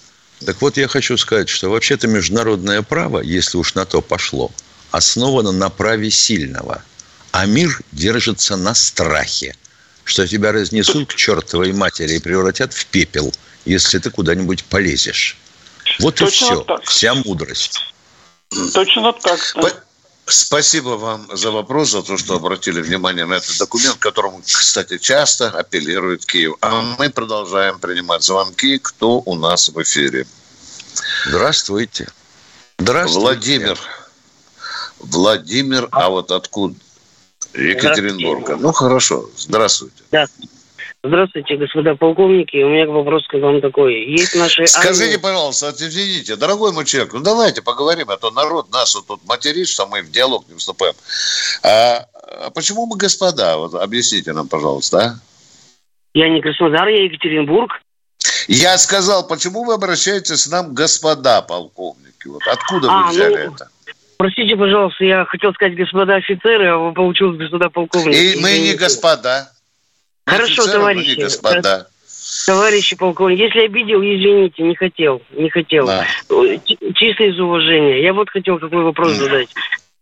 Так 0.45 0.61
вот, 0.61 0.77
я 0.77 0.87
хочу 0.87 1.17
сказать, 1.17 1.49
что 1.49 1.69
вообще-то 1.69 2.07
международное 2.07 2.81
право, 2.81 3.21
если 3.21 3.57
уж 3.57 3.75
на 3.75 3.85
то 3.85 4.01
пошло, 4.01 4.51
основано 4.91 5.51
на 5.51 5.69
праве 5.69 6.11
сильного. 6.11 6.83
А 7.31 7.45
мир 7.45 7.81
держится 7.91 8.57
на 8.57 8.75
страхе, 8.75 9.55
что 10.03 10.27
тебя 10.27 10.51
разнесут 10.51 11.13
к 11.13 11.15
чертовой 11.15 11.71
матери 11.73 12.15
и 12.15 12.19
превратят 12.19 12.73
в 12.73 12.85
пепел, 12.87 13.33
если 13.65 13.99
ты 13.99 14.09
куда-нибудь 14.09 14.65
полезешь. 14.65 15.37
Вот 15.99 16.15
Точно 16.15 16.27
и 16.27 16.47
все. 16.47 16.61
Так. 16.61 16.83
Вся 16.83 17.13
мудрость. 17.15 17.79
Точно 18.73 19.13
так. 19.13 19.39
Да. 19.55 19.71
Спасибо 20.25 20.89
вам 20.89 21.29
за 21.33 21.51
вопрос, 21.51 21.91
за 21.91 22.03
то, 22.03 22.17
что 22.17 22.35
обратили 22.35 22.81
внимание 22.81 23.25
на 23.25 23.35
этот 23.35 23.57
документ, 23.57 23.97
которому, 23.97 24.41
кстати, 24.45 24.97
часто 24.97 25.49
апеллирует 25.49 26.25
Киев. 26.25 26.55
А 26.61 26.81
мы 26.81 27.09
продолжаем 27.09 27.79
принимать 27.79 28.23
звонки. 28.23 28.77
Кто 28.77 29.21
у 29.25 29.35
нас 29.35 29.69
в 29.69 29.81
эфире? 29.81 30.25
Здравствуйте. 31.25 32.07
Здравствуйте. 32.77 33.19
Владимир. 33.19 33.79
Владимир, 35.03 35.87
а 35.91 36.09
вот 36.09 36.31
откуда? 36.31 36.75
Екатеринбурга. 37.53 38.55
Ну, 38.57 38.71
хорошо. 38.71 39.29
Здравствуйте. 39.35 40.03
Да. 40.11 40.25
Здравствуйте, 41.03 41.57
господа 41.57 41.95
полковники. 41.95 42.57
У 42.57 42.69
меня 42.69 42.85
вопрос 42.87 43.25
к 43.27 43.33
вам 43.33 43.59
такой. 43.59 44.05
Есть 44.05 44.35
наши 44.35 44.67
Скажите, 44.67 45.05
армии... 45.05 45.17
пожалуйста, 45.17 45.73
извините, 45.75 46.35
дорогой 46.35 46.73
мой 46.73 46.85
человек, 46.85 47.13
ну 47.13 47.21
давайте 47.21 47.63
поговорим, 47.63 48.11
а 48.11 48.17
то 48.17 48.29
народ 48.29 48.71
нас 48.71 48.93
вот 48.93 49.07
тут 49.07 49.27
материт, 49.27 49.67
что 49.67 49.87
мы 49.87 50.03
в 50.03 50.11
диалог 50.11 50.45
не 50.47 50.57
вступаем. 50.57 50.93
А, 51.63 52.05
а 52.45 52.51
почему 52.51 52.85
мы 52.85 52.97
господа? 52.97 53.57
Вот 53.57 53.73
объясните 53.73 54.31
нам, 54.33 54.47
пожалуйста, 54.47 54.99
а? 54.99 55.15
Я 56.13 56.29
не 56.29 56.39
Краснодар, 56.39 56.87
я 56.87 57.05
Екатеринбург. 57.05 57.71
Я 58.47 58.77
сказал, 58.77 59.25
почему 59.25 59.63
вы 59.63 59.73
обращаетесь 59.73 60.45
к 60.45 60.51
нам 60.51 60.75
господа 60.75 61.41
полковники? 61.41 62.27
Вот 62.27 62.43
откуда 62.45 62.89
а, 62.91 63.03
вы 63.03 63.11
взяли 63.11 63.45
ну... 63.47 63.53
это? 63.53 63.69
Простите, 64.21 64.55
пожалуйста, 64.55 65.03
я 65.03 65.25
хотел 65.25 65.51
сказать 65.53 65.75
господа 65.75 66.13
офицеры, 66.13 66.67
а 66.67 66.77
вы 66.77 66.93
получилось 66.93 67.39
господа 67.39 67.71
полковники. 67.71 68.37
И 68.37 68.39
мы 68.39 68.59
не 68.59 68.75
господа. 68.75 69.47
Хорошо, 70.27 70.63
товарищи. 70.67 71.19
Господа. 71.19 71.87
Товарищи 72.45 72.95
полковник, 72.95 73.39
если 73.39 73.65
обидел, 73.65 73.99
извините, 73.99 74.61
не 74.61 74.75
хотел, 74.75 75.23
не 75.31 75.49
хотел. 75.49 75.87
Да. 75.87 76.05
Чисто 76.93 77.23
из 77.23 77.39
уважения. 77.39 78.03
Я 78.03 78.13
вот 78.13 78.29
хотел 78.29 78.59
какой 78.59 78.83
вопрос 78.83 79.13
задать. 79.13 79.49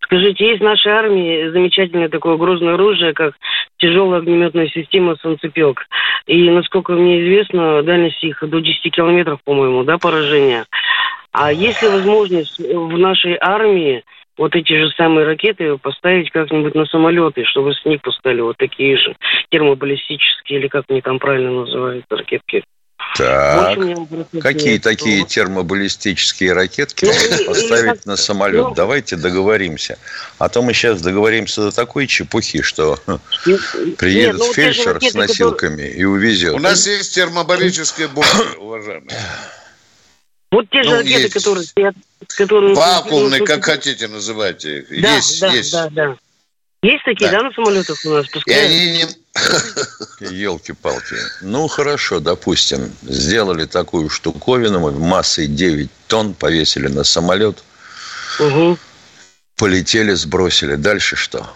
Скажите, 0.02 0.50
есть 0.50 0.60
в 0.60 0.66
нашей 0.66 0.92
армии 0.92 1.50
замечательное 1.52 2.10
такое 2.10 2.36
грозное 2.36 2.74
оружие, 2.74 3.14
как 3.14 3.36
тяжелая 3.78 4.20
огнеметная 4.20 4.68
система 4.68 5.16
«Солнцепек». 5.22 5.88
И, 6.26 6.50
насколько 6.50 6.92
мне 6.92 7.22
известно, 7.22 7.84
дальность 7.84 8.22
их 8.22 8.38
до 8.42 8.60
10 8.60 8.94
километров, 8.94 9.40
по-моему, 9.46 9.86
да, 9.86 9.98
поражения. 9.98 10.66
А 11.32 11.52
есть 11.52 11.82
ли 11.82 11.90
возможность 11.90 12.60
в 12.60 12.98
нашей 12.98 13.38
армии 13.40 14.04
вот 14.38 14.56
эти 14.56 14.74
же 14.74 14.90
самые 14.96 15.26
ракеты 15.26 15.78
поставить 15.78 16.32
как-нибудь 16.32 16.74
на 16.74 16.86
самолеты, 16.86 17.44
чтобы 17.46 17.74
с 17.74 17.86
них 17.86 18.02
пускали 18.02 18.40
вот 18.40 18.58
такие 18.58 18.98
же 18.98 19.16
термобаллистические, 19.52 20.60
или 20.60 20.68
как 20.68 20.86
они 20.88 21.02
там 21.02 21.20
правильно 21.20 21.52
называются, 21.52 22.16
ракетки. 22.16 22.64
Так, 23.18 23.78
какие 24.42 24.74
нет, 24.74 24.84
такие 24.84 25.26
термобаллистические 25.26 26.54
ракетки 26.54 27.06
ну, 27.06 27.12
можно 27.12 27.46
поставить 27.46 28.06
на 28.06 28.16
самолет? 28.16 28.68
Ну, 28.70 28.76
Давайте 28.76 29.16
договоримся. 29.16 29.98
А 30.38 30.48
то 30.48 30.62
мы 30.62 30.74
сейчас 30.74 31.02
договоримся 31.02 31.62
до 31.62 31.72
такой 31.72 32.08
чепухи, 32.08 32.62
что 32.62 32.98
приедет 33.98 34.38
ну, 34.38 34.54
фельдшер 34.54 34.94
ракеты, 34.94 35.12
с 35.12 35.16
носилками 35.16 35.84
и 35.84 36.04
увезет. 36.04 36.54
У 36.54 36.60
нас 36.60 36.86
есть 36.88 37.16
термобарические 37.16 38.08
бомбы, 38.10 38.58
уважаемые. 38.58 39.18
Вот 40.52 40.70
те 40.70 40.84
же 40.84 40.90
ну, 40.90 40.96
ракеты, 40.98 41.22
есть. 41.22 41.34
которые 41.34 41.66
стоят... 41.66 41.96
Которые, 42.36 42.76
Вакуумные, 42.76 43.46
как 43.46 43.64
хотите, 43.64 44.08
называйте 44.08 44.80
их. 44.80 45.02
Да, 45.02 45.16
есть, 45.16 45.40
да, 45.40 45.54
есть. 45.54 45.72
Да, 45.72 45.90
да. 45.90 46.18
Есть 46.82 47.04
такие, 47.04 47.30
да, 47.30 47.40
да 47.40 47.44
на 47.46 47.54
самолетах 47.54 47.98
у 48.06 48.10
нас? 48.10 48.28
Пускай. 48.28 48.56
И 48.56 48.58
они 48.58 48.92
не... 48.92 50.32
Елки-палки. 50.36 51.16
Ну, 51.42 51.68
хорошо, 51.68 52.20
допустим, 52.20 52.92
сделали 53.04 53.66
такую 53.66 54.10
штуковину 54.10 54.92
массой 54.92 55.48
9 55.48 55.90
тонн, 56.08 56.34
повесили 56.34 56.88
на 56.88 57.04
самолет, 57.04 57.64
угу. 58.40 58.78
полетели, 59.56 60.14
сбросили. 60.14 60.76
Дальше 60.76 61.16
что? 61.16 61.54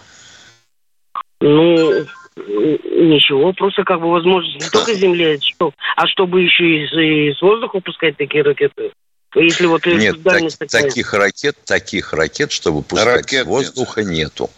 Ну, 1.40 2.06
ничего, 2.36 3.52
просто 3.52 3.84
как 3.84 4.00
бы 4.00 4.10
возможность 4.10 4.64
не 4.64 4.70
только 4.70 4.94
земле, 4.94 5.38
что, 5.40 5.72
а 5.96 6.06
чтобы 6.06 6.42
еще 6.42 6.64
и 6.64 7.30
из, 7.30 7.40
воздуха 7.40 7.80
пускать 7.80 8.16
такие 8.16 8.42
ракеты. 8.42 8.90
Если 9.36 9.66
вот 9.66 9.84
нет, 9.86 10.22
так, 10.22 10.40
такая... 10.58 10.82
таких 10.82 11.12
ракет, 11.12 11.56
таких 11.64 12.12
ракет, 12.12 12.52
чтобы 12.52 12.82
пускать 12.82 13.06
ракет 13.06 13.46
воздуха 13.46 14.02
нет. 14.02 14.12
нету. 14.12 14.50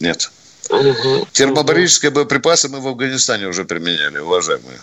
Нет. 0.00 0.30
Угу. 0.70 1.28
Термобарические 1.30 2.10
боеприпасы 2.10 2.68
мы 2.68 2.80
в 2.80 2.88
Афганистане 2.88 3.46
уже 3.46 3.64
применяли, 3.64 4.18
уважаемые. 4.18 4.80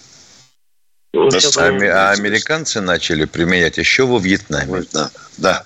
Ну, 1.14 1.28
а, 1.28 1.62
а 1.62 2.12
американцы 2.12 2.80
начали 2.80 3.26
применять 3.26 3.78
еще 3.78 4.06
во 4.06 4.20
Вьетнаме. 4.20 4.84
Да. 4.94 5.12
да. 5.38 5.66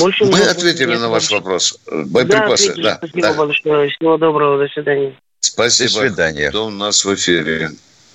Больше 0.00 0.24
Мы 0.24 0.40
ответили 0.42 0.96
на 0.96 1.08
ваш 1.08 1.30
вопрос. 1.30 1.78
Боеприпасы. 1.86 2.74
Да, 2.76 2.82
да, 2.82 2.96
спасибо 2.96 3.20
да. 3.20 3.34
большое. 3.34 3.90
Всего 3.90 4.16
доброго. 4.16 4.58
До 4.58 4.68
свидания. 4.72 5.16
Спасибо. 5.40 6.02
До 6.02 6.08
свидания. 6.08 6.48
Кто 6.50 6.66
у 6.66 6.70
нас 6.70 7.04
в 7.04 7.14
эфире? 7.14 7.70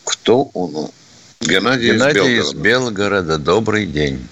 Кто 0.06 0.48
у 0.54 0.68
нас? 0.68 0.92
Геннадий, 1.42 1.94
Геннадий 1.94 2.38
из, 2.38 2.54
Белгорода. 2.54 2.54
из 2.54 2.54
Белгорода. 2.54 3.38
Добрый 3.38 3.86
день. 3.86 4.28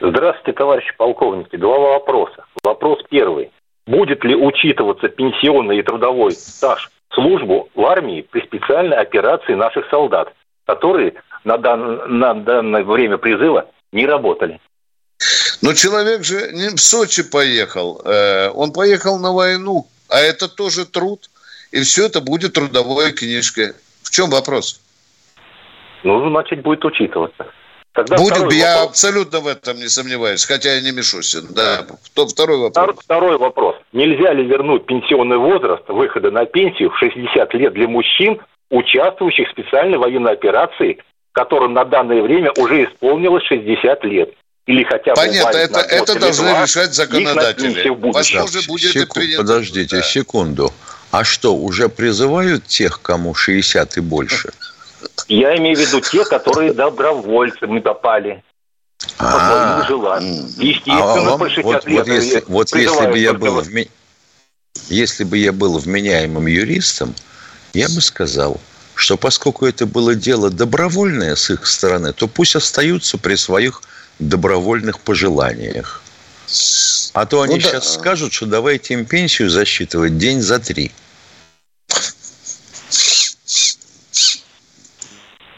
Здравствуйте, 0.00 0.56
товарищи 0.56 0.92
полковники. 0.96 1.56
Два 1.56 1.78
вопроса. 1.78 2.44
Вопрос 2.62 3.00
первый. 3.10 3.50
Будет 3.86 4.24
ли 4.24 4.34
учитываться 4.34 5.08
пенсионный 5.08 5.78
и 5.78 5.82
трудовой 5.82 6.32
стаж 6.32 6.90
службу 7.12 7.68
в 7.74 7.84
армии 7.84 8.22
при 8.30 8.40
специальной 8.42 8.96
операции 8.96 9.54
наших 9.54 9.88
солдат, 9.90 10.32
которые 10.66 11.14
на, 11.44 11.58
дан, 11.58 12.18
на 12.18 12.34
данное 12.34 12.84
время 12.84 13.18
призыва 13.18 13.68
не 13.92 14.06
работали? 14.06 14.60
Но 15.62 15.74
человек 15.74 16.24
же 16.24 16.52
не 16.52 16.68
в 16.70 16.80
Сочи 16.80 17.22
поехал, 17.22 18.00
э, 18.04 18.50
он 18.50 18.72
поехал 18.72 19.18
на 19.18 19.32
войну, 19.32 19.86
а 20.08 20.18
это 20.20 20.48
тоже 20.48 20.86
труд, 20.86 21.28
и 21.70 21.82
все 21.82 22.06
это 22.06 22.20
будет 22.20 22.54
трудовой 22.54 23.12
книжкой. 23.12 23.74
В 24.02 24.10
чем 24.10 24.30
вопрос? 24.30 24.80
Ну, 26.02 26.30
значит, 26.30 26.62
будет 26.62 26.84
учитываться. 26.84 27.46
Тогда 27.92 28.16
Будет, 28.16 28.52
я 28.52 28.76
вопрос. 28.76 28.90
абсолютно 28.90 29.40
в 29.40 29.48
этом 29.48 29.76
не 29.76 29.88
сомневаюсь, 29.88 30.44
хотя 30.46 30.74
я 30.74 30.80
не 30.80 30.92
Мишусин. 30.92 31.48
Да. 31.50 31.84
Кто, 32.06 32.26
второй 32.26 32.58
вопрос. 32.58 32.96
Второй 33.04 33.36
вопрос. 33.36 33.76
Нельзя 33.92 34.32
ли 34.32 34.44
вернуть 34.44 34.86
пенсионный 34.86 35.38
возраст 35.38 35.82
выхода 35.88 36.30
на 36.30 36.46
пенсию 36.46 36.90
в 36.90 36.98
60 36.98 37.52
лет 37.54 37.72
для 37.72 37.88
мужчин, 37.88 38.40
участвующих 38.70 39.48
в 39.48 39.50
специальной 39.50 39.98
военной 39.98 40.32
операции, 40.32 40.98
которым 41.32 41.74
на 41.74 41.84
данное 41.84 42.22
время 42.22 42.52
уже 42.56 42.84
исполнилось 42.84 43.44
60 43.44 44.04
лет? 44.04 44.34
Или 44.66 44.84
хотя 44.84 45.14
бы 45.14 45.16
Понятно, 45.16 45.56
это, 45.56 45.80
это 45.80 46.18
должны 46.18 46.48
решать 46.62 46.94
законодатели. 46.94 47.88
Возможно, 47.88 48.60
будет 48.68 48.92
Секу... 48.92 49.14
принято. 49.14 49.42
Подождите 49.42 49.96
да. 49.96 50.02
секунду. 50.02 50.72
А 51.10 51.24
что, 51.24 51.56
уже 51.56 51.88
призывают 51.88 52.66
тех, 52.66 53.02
кому 53.02 53.34
60 53.34 53.96
и 53.96 54.00
больше? 54.00 54.52
Я 55.28 55.56
имею 55.56 55.76
в 55.76 55.80
виду 55.80 56.00
те, 56.00 56.24
которые 56.24 56.72
добровольцами 56.72 57.80
попали. 57.80 58.42
А, 59.18 60.20
Естественно, 60.58 61.34
а 61.34 61.38
по 61.38 61.48
60 61.48 61.64
вот, 61.64 61.86
лет. 61.86 61.98
Вот 61.98 62.08
если, 62.08 62.44
вот 62.46 62.74
если 62.74 63.06
бы 63.06 63.18
я 63.18 63.32
был 63.32 63.60
вме... 63.60 63.88
если 64.88 65.24
бы 65.24 65.38
я 65.38 65.52
был 65.52 65.78
вменяемым 65.78 66.46
юристом, 66.46 67.14
я 67.72 67.88
бы 67.88 68.00
сказал, 68.00 68.60
что 68.94 69.16
поскольку 69.16 69.66
это 69.66 69.86
было 69.86 70.14
дело 70.14 70.50
добровольное 70.50 71.34
с 71.34 71.50
их 71.50 71.66
стороны, 71.66 72.12
то 72.12 72.28
пусть 72.28 72.56
остаются 72.56 73.16
при 73.18 73.36
своих 73.36 73.82
добровольных 74.20 75.00
пожеланиях. 75.00 76.02
А 77.12 77.26
то 77.26 77.42
они 77.42 77.56
ну, 77.56 77.60
да. 77.60 77.68
сейчас 77.68 77.94
скажут, 77.94 78.32
что 78.32 78.46
давайте 78.46 78.94
им 78.94 79.04
пенсию 79.04 79.50
засчитывать 79.50 80.18
день 80.18 80.40
за 80.40 80.58
три. 80.58 80.92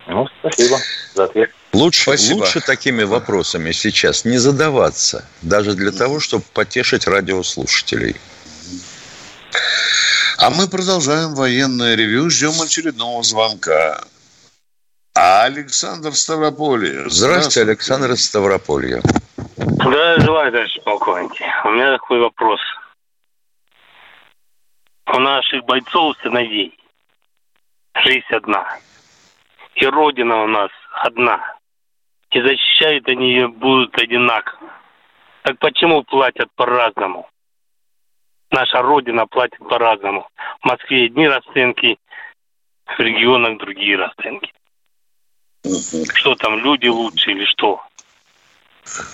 Ну, 0.06 0.26
спасибо 0.40 0.78
за 1.14 1.24
ответ. 1.24 1.50
Лучше, 1.72 2.02
спасибо. 2.02 2.40
лучше 2.40 2.60
такими 2.60 3.02
вопросами 3.02 3.72
сейчас 3.72 4.24
не 4.26 4.36
задаваться, 4.38 5.24
даже 5.40 5.74
для 5.74 5.90
того, 5.90 6.20
чтобы 6.20 6.44
потешить 6.52 7.06
радиослушателей. 7.06 8.16
А 10.36 10.50
мы 10.50 10.68
продолжаем 10.68 11.34
военное 11.34 11.94
ревю, 11.94 12.28
ждем 12.28 12.60
очередного 12.60 13.22
звонка. 13.22 14.04
А 15.14 15.44
Александр 15.44 16.12
Ставрополье. 16.12 17.08
Здравствуйте, 17.08 17.16
Здравствуйте. 17.16 17.60
Александр 17.62 18.10
из 18.12 18.24
Ставрополья. 18.24 19.02
Да, 19.56 20.18
желаю, 20.20 20.52
товарищ 20.52 20.78
полковники. 20.84 21.44
У 21.64 21.70
меня 21.70 21.92
такой 21.92 22.20
вопрос. 22.20 22.60
У 25.06 25.18
наших 25.18 25.64
бойцов 25.64 26.16
сыновей 26.22 26.78
жизнь 27.94 28.24
одна– 28.30 28.78
и 29.74 29.86
Родина 29.86 30.44
у 30.44 30.46
нас 30.46 30.70
одна. 30.92 31.56
И 32.30 32.40
защищают 32.40 33.08
они 33.08 33.32
ее 33.32 33.48
будут 33.48 33.98
одинаково. 33.98 34.70
Так 35.42 35.58
почему 35.58 36.02
платят 36.04 36.48
по-разному? 36.54 37.28
Наша 38.50 38.82
Родина 38.82 39.26
платит 39.26 39.58
по-разному. 39.58 40.28
В 40.60 40.66
Москве 40.66 41.06
одни 41.06 41.26
расценки, 41.26 41.98
в 42.86 43.00
регионах 43.00 43.58
другие 43.58 43.96
расценки. 43.96 44.52
Что 45.64 46.34
там, 46.34 46.58
люди 46.58 46.88
лучше 46.88 47.30
или 47.30 47.44
что? 47.44 47.80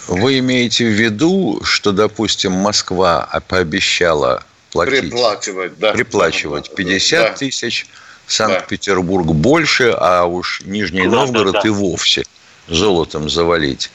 Вы 0.09 0.39
имеете 0.39 0.87
в 0.87 0.93
виду, 0.93 1.61
что, 1.63 1.93
допустим, 1.93 2.53
Москва 2.53 3.29
пообещала 3.49 4.43
платить, 4.71 5.01
приплачивать, 5.01 5.79
да. 5.79 5.93
приплачивать 5.93 6.75
50 6.75 7.31
да. 7.31 7.37
тысяч, 7.37 7.87
Санкт-Петербург 8.27 9.27
да. 9.27 9.33
больше, 9.33 9.95
а 9.97 10.25
уж 10.25 10.63
Нижний 10.65 11.05
да, 11.05 11.11
Новгород 11.11 11.53
да, 11.53 11.63
да. 11.63 11.69
и 11.69 11.71
вовсе 11.71 12.25
золотом 12.67 13.29
завалить. 13.29 13.91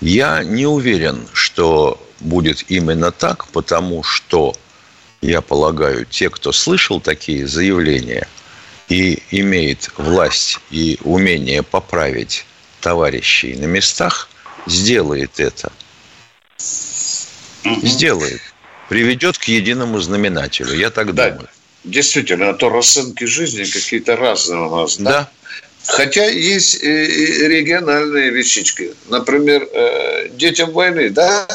Я 0.00 0.42
не 0.42 0.66
уверен, 0.66 1.28
что 1.32 2.04
будет 2.18 2.64
именно 2.68 3.12
так, 3.12 3.46
потому 3.48 4.02
что, 4.02 4.54
я 5.20 5.40
полагаю, 5.40 6.04
те, 6.06 6.30
кто 6.30 6.50
слышал 6.50 7.00
такие 7.00 7.46
заявления 7.46 8.26
и 8.92 9.22
имеет 9.30 9.90
власть 9.96 10.58
и 10.70 10.98
умение 11.02 11.62
поправить 11.62 12.44
товарищей 12.80 13.54
на 13.54 13.64
местах, 13.64 14.28
сделает 14.66 15.40
это. 15.40 15.72
Сделает. 17.82 18.40
Приведет 18.88 19.38
к 19.38 19.44
единому 19.44 19.98
знаменателю. 20.00 20.74
Я 20.74 20.90
так 20.90 21.14
да. 21.14 21.30
думаю 21.30 21.48
действительно, 21.84 22.50
а 22.50 22.54
то 22.54 22.68
расценки 22.68 23.24
жизни 23.24 23.64
какие-то 23.64 24.16
разные 24.16 24.60
у 24.60 24.76
нас. 24.76 24.96
Да. 24.98 25.10
да? 25.10 25.30
Хотя 25.84 26.26
есть 26.26 26.82
региональные 26.82 28.30
вещички. 28.30 28.94
Например, 29.08 29.66
э, 29.72 30.28
детям 30.28 30.70
войны, 30.70 31.10
да, 31.10 31.48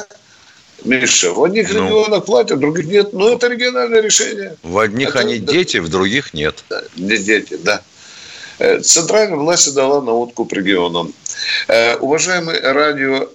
Миша, 0.84 1.34
в 1.34 1.44
одних 1.44 1.74
ну, 1.74 1.86
регионах 1.86 2.26
платят, 2.26 2.58
в 2.58 2.62
других 2.62 2.86
нет. 2.86 3.14
Но 3.14 3.34
это 3.34 3.48
региональное 3.48 4.02
решение. 4.02 4.56
В 4.64 4.78
одних 4.78 5.10
это, 5.10 5.20
они 5.20 5.40
да, 5.40 5.52
дети, 5.52 5.78
в 5.78 5.90
других 5.90 6.34
нет. 6.34 6.64
Да, 6.70 6.84
не 6.96 7.18
дети, 7.18 7.58
да. 7.64 7.82
Центральная 8.58 9.38
власть 9.38 9.74
дала 9.74 10.02
на 10.02 10.14
откуп 10.14 10.54
регионам. 10.54 11.14
Уважаемый 12.00 12.60
радио, 12.60 13.30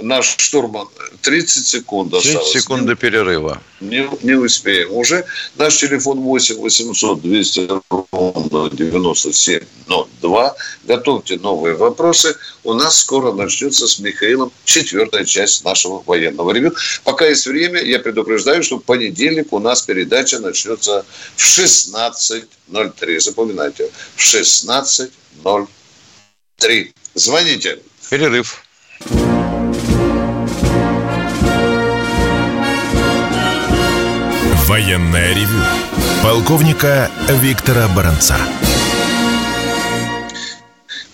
наш 0.00 0.34
штурман, 0.38 0.88
30 1.22 1.66
секунд 1.66 2.10
30 2.10 2.26
осталось. 2.26 2.52
секунд 2.52 2.86
до 2.86 2.96
перерыва. 2.96 3.60
Не, 3.80 4.08
не 4.22 4.34
успеем. 4.34 4.90
Уже 4.92 5.24
наш 5.56 5.76
телефон 5.76 6.20
8 6.20 6.56
800 6.56 7.22
200 7.22 7.68
ровно 7.90 8.70
9702. 8.70 10.56
Готовьте 10.84 11.36
новые 11.36 11.76
вопросы. 11.76 12.36
У 12.64 12.74
нас 12.74 12.98
скоро 12.98 13.32
начнется 13.32 13.86
с 13.86 13.98
Михаилом 14.00 14.50
четвертая 14.64 15.24
часть 15.24 15.64
нашего 15.64 16.02
военного 16.04 16.50
ревю. 16.50 16.74
Пока 17.04 17.26
есть 17.26 17.46
время, 17.46 17.80
я 17.82 17.98
предупреждаю, 18.00 18.62
что 18.62 18.78
в 18.78 18.82
понедельник 18.84 19.52
у 19.52 19.60
нас 19.60 19.82
передача 19.82 20.40
начнется 20.40 21.04
в 21.36 21.42
16.03. 21.42 23.20
Запоминайте, 23.20 23.90
в 24.16 24.20
16.03. 24.64 26.92
Звоните. 27.14 27.78
Перерыв. 28.10 28.62
Военная 34.66 35.34
ревю. 35.34 35.62
Полковника 36.22 37.10
Виктора 37.28 37.88
Баранца. 37.88 38.38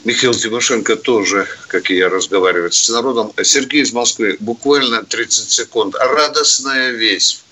Михаил 0.05 0.33
Тимошенко 0.33 0.95
тоже, 0.97 1.49
как 1.67 1.91
и 1.91 1.97
я, 1.97 2.09
разговаривает 2.09 2.75
с 2.75 2.89
народом. 2.89 3.33
Сергей 3.43 3.83
из 3.83 3.93
Москвы, 3.93 4.37
буквально 4.41 5.05
30 5.05 5.51
секунд. 5.51 5.95
Радостная 5.97 6.93
весть 6.93 7.45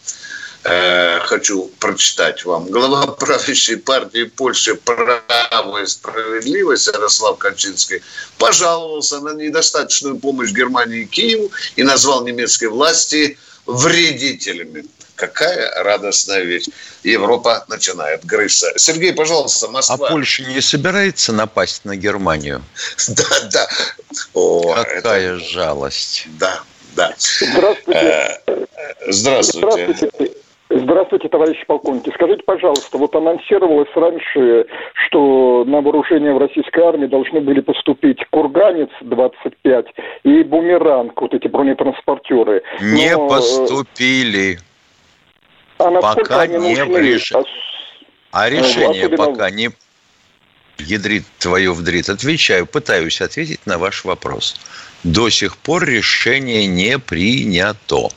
э, 0.65 1.21
хочу 1.21 1.71
прочитать 1.79 2.45
вам. 2.45 2.67
Глава 2.71 3.07
правящей 3.07 3.77
партии 3.77 4.25
Польши 4.25 4.75
«Право 4.75 5.83
и 5.83 5.87
справедливость» 5.87 6.87
Ярослав 6.87 7.39
Качинский 7.39 8.03
пожаловался 8.39 9.21
на 9.21 9.35
недостаточную 9.35 10.19
помощь 10.19 10.51
Германии 10.51 11.03
и 11.03 11.07
Киеву 11.07 11.51
и 11.77 11.83
назвал 11.83 12.25
немецкие 12.25 12.71
власти 12.71 13.39
вредителями. 13.67 14.85
Какая 15.15 15.83
радостная 15.83 16.45
вещь. 16.45 16.67
Европа 17.03 17.65
начинает 17.69 18.25
грызться. 18.25 18.73
Сергей, 18.77 19.13
пожалуйста, 19.13 19.67
Москва. 19.69 20.07
А 20.07 20.11
Польша 20.11 20.45
не 20.45 20.61
собирается 20.61 21.33
напасть 21.33 21.85
на 21.85 21.97
Германию? 21.97 22.65
Да, 23.09 23.41
да. 23.51 23.69
О, 24.35 24.75
Какая 24.75 25.37
это... 25.37 25.45
жалость. 25.45 26.27
Да, 26.39 26.63
да. 26.95 27.15
Здравствуйте. 27.19 28.41
Э, 28.47 28.67
здравствуйте. 29.09 29.95
Здравствуйте. 29.97 30.28
Здравствуйте, 30.89 31.29
товарищи 31.29 31.63
полковники. 31.67 32.11
Скажите, 32.15 32.43
пожалуйста, 32.45 32.97
вот 32.97 33.15
анонсировалось 33.15 33.91
раньше, 33.95 34.65
что 34.95 35.65
на 35.67 35.83
вооружение 35.83 36.33
в 36.33 36.39
российской 36.39 36.81
армии 36.81 37.07
должны 37.07 37.43
были 37.43 37.61
поступить 37.61 38.25
«Курганец-25» 38.31 39.87
и 40.25 40.43
«Бумеранг», 40.45 41.21
вот 41.21 41.35
эти 41.35 41.47
бронетранспортеры. 41.47 42.63
Не 42.81 43.15
Но... 43.15 43.27
Э, 43.27 43.29
поступили. 43.29 44.61
А 45.77 45.91
пока 46.01 46.47
не 46.47 46.75
решили. 46.75 47.21
А, 48.33 48.45
а 48.45 48.49
решение 48.49 49.09
Особенно... 49.09 49.27
пока 49.27 49.51
не 49.51 49.69
ядрит 50.79 51.25
твою 51.39 51.75
вдрит. 51.75 52.09
Отвечаю, 52.09 52.65
пытаюсь 52.65 53.21
ответить 53.21 53.67
на 53.67 53.77
ваш 53.77 54.07
вопрос. 54.07 54.57
До 55.05 55.29
сих 55.29 55.59
пор 55.59 55.85
решение 55.85 56.67
не 56.67 56.99
принято. 56.99 58.09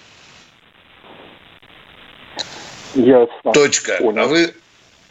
Ясно. 2.96 3.52
Точка. 3.54 3.98
Понял. 3.98 4.24
А 4.24 4.28
вы... 4.28 4.54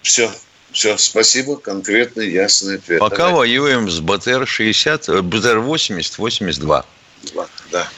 Все, 0.02 0.30
все, 0.72 0.96
спасибо, 0.96 1.56
конкретный, 1.56 2.30
ясный 2.30 2.76
ответ. 2.76 3.00
Пока 3.00 3.28
Давай. 3.28 3.34
воюем 3.34 3.90
с 3.90 4.00
БТР-60, 4.00 5.20
БТР-80, 5.22 6.14
82. 6.16 6.84
Да. 7.70 7.88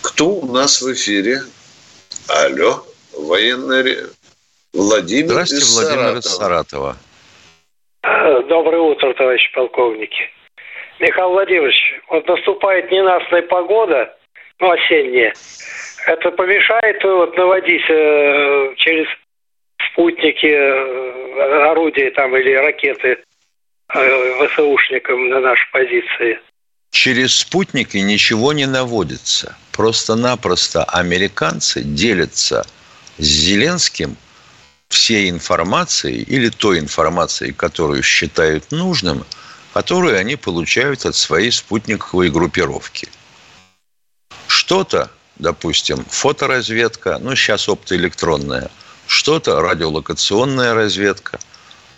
Кто 0.00 0.28
у 0.28 0.52
нас 0.52 0.80
в 0.80 0.92
эфире? 0.94 1.42
Алло, 2.28 2.86
военный 3.12 4.06
Владимир 4.72 5.32
Здравствуйте, 5.32 5.64
из 5.64 5.74
Владимир 5.74 6.16
из 6.18 6.24
Саратова. 6.24 6.96
Доброе 8.02 8.80
утро, 8.80 9.12
товарищи 9.14 9.52
полковники. 9.54 10.30
Михаил 10.98 11.30
Владимирович, 11.30 12.00
вот 12.08 12.26
наступает 12.26 12.90
ненастная 12.90 13.42
погода, 13.42 14.16
ну, 14.60 14.70
осенняя. 14.70 15.34
Это 16.06 16.30
помешает 16.30 17.02
вот 17.04 17.36
наводить 17.36 17.84
э, 17.88 18.74
через 18.76 19.06
спутники, 19.92 20.46
э, 20.46 21.70
орудия 21.70 22.10
там 22.12 22.36
или 22.36 22.52
ракеты 22.54 23.18
э, 23.94 24.46
ВСУшникам 24.46 25.28
на 25.28 25.40
наши 25.40 25.64
позиции? 25.72 26.40
Через 26.90 27.36
спутники 27.36 27.96
ничего 27.96 28.52
не 28.52 28.66
наводится. 28.66 29.56
Просто-напросто 29.72 30.84
американцы 30.84 31.82
делятся 31.82 32.66
с 33.18 33.24
Зеленским 33.24 34.16
всей 34.88 35.30
информацией 35.30 36.22
или 36.22 36.50
той 36.50 36.78
информацией, 36.78 37.52
которую 37.52 38.02
считают 38.02 38.70
нужным, 38.72 39.24
которую 39.72 40.18
они 40.18 40.36
получают 40.36 41.06
от 41.06 41.14
своей 41.16 41.50
спутниковой 41.50 42.28
группировки. 42.28 43.08
Что-то, 44.46 45.10
допустим, 45.36 46.04
фоторазведка, 46.10 47.18
ну 47.18 47.34
сейчас 47.34 47.70
оптоэлектронная, 47.70 48.70
что-то 49.06 49.60
радиолокационная 49.60 50.74
разведка, 50.74 51.38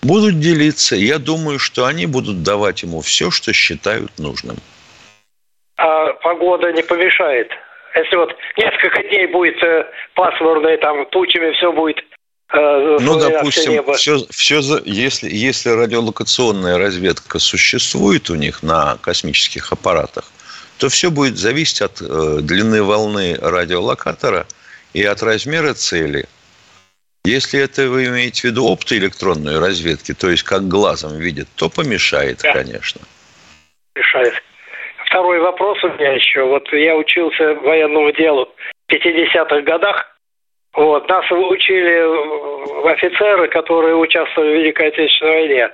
будут 0.02 0.40
делиться. 0.40 0.96
Я 0.96 1.18
думаю, 1.18 1.59
что 1.59 1.86
они 1.86 2.07
будут 2.07 2.42
давать 2.42 2.82
ему 2.82 3.00
все, 3.00 3.30
что 3.30 3.52
считают 3.52 4.18
нужным. 4.18 4.57
А 5.76 6.12
погода 6.14 6.72
не 6.72 6.82
помешает? 6.82 7.50
Если 7.94 8.16
вот 8.16 8.34
несколько 8.57 9.02
дней 9.02 9.26
будет 9.26 9.62
э, 9.62 9.86
пасмурно, 10.14 10.76
там 10.78 11.07
тучами 11.07 11.52
все 11.52 11.72
будет 11.72 12.05
Э, 12.55 12.98
ну, 13.00 13.18
допустим, 13.18 13.84
все, 13.94 14.24
все, 14.30 14.61
если, 14.84 15.28
если 15.28 15.70
радиолокационная 15.70 16.78
разведка 16.78 17.40
существует 17.40 18.30
у 18.30 18.36
них 18.36 18.62
на 18.62 18.96
космических 19.00 19.72
аппаратах, 19.72 20.24
то 20.78 20.88
все 20.88 21.11
будет 21.11 21.36
зависеть 21.36 21.80
от 21.82 22.00
э, 22.00 22.38
длины 22.42 22.82
волны 22.82 23.36
радиолокатора 23.40 24.46
и 24.92 25.02
от 25.02 25.22
размера 25.22 25.74
цели. 25.74 26.28
Если 27.25 27.62
это 27.62 27.89
вы 27.89 28.07
имеете 28.07 28.43
в 28.43 28.45
виду 28.45 28.70
оптоэлектронную 28.70 29.61
разведки, 29.61 30.12
то 30.12 30.29
есть 30.31 30.43
как 30.43 30.68
глазом 30.68 31.18
видит, 31.18 31.49
то 31.57 31.70
помешает, 31.70 32.41
да. 32.43 32.53
конечно. 32.53 33.01
Мешает. 33.97 34.35
Второй 35.07 35.41
вопрос 35.41 35.83
у 35.85 35.89
меня 35.89 36.12
еще. 36.12 36.43
Вот 36.45 36.70
я 36.72 36.97
учился 36.97 37.55
военному 37.55 38.12
делу 38.12 38.49
в 38.89 38.93
50-х 38.93 39.62
годах 39.62 40.14
вот, 40.75 41.09
нас 41.09 41.25
учили 41.31 42.89
офицеры, 42.89 43.49
которые 43.49 43.95
участвовали 43.97 44.55
в 44.55 44.57
Великой 44.59 44.89
Отечественной 44.89 45.33
войне. 45.33 45.70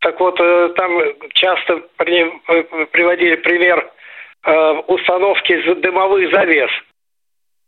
Так 0.00 0.18
вот, 0.18 0.40
э, 0.40 0.68
там 0.74 1.00
часто 1.34 1.82
э, 1.98 2.62
приводили 2.92 3.36
пример 3.36 3.90
э, 4.44 4.72
установки 4.86 5.74
дымовых 5.74 6.30
завес. 6.32 6.70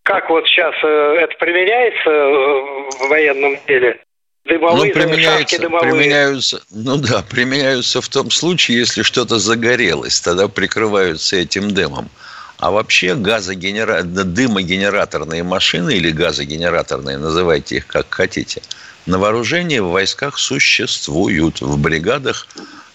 Как 0.05 0.29
вот 0.29 0.47
сейчас 0.47 0.75
это 0.83 1.35
применяется 1.39 2.11
в 2.11 3.09
военном 3.09 3.59
деле? 3.67 3.99
Дымовые 4.45 4.93
ну, 4.95 5.01
применяются, 5.01 5.59
дымовые. 5.59 5.93
применяются, 5.93 6.63
ну 6.71 6.99
да, 6.99 7.23
применяются 7.23 8.03
в 8.03 8.09
том 8.11 8.31
случае, 8.31 8.81
если 8.81 9.03
что-то 9.03 9.39
загорелось, 9.39 10.21
тогда 10.21 10.49
прикрываются 10.49 11.37
этим 11.37 11.73
дымом. 11.73 12.11
А 12.59 12.71
вообще 12.71 13.15
газогенера... 13.15 14.03
дымогенераторные 14.03 15.43
машины 15.43 15.95
или 15.95 16.11
газогенераторные, 16.11 17.17
называйте 17.17 17.77
их 17.77 17.87
как 17.87 18.07
хотите, 18.11 18.61
на 19.07 19.19
вооружении 19.19 19.79
в 19.79 19.89
войсках 19.89 20.39
существуют, 20.39 21.63
в 21.63 21.81
бригадах 21.81 22.47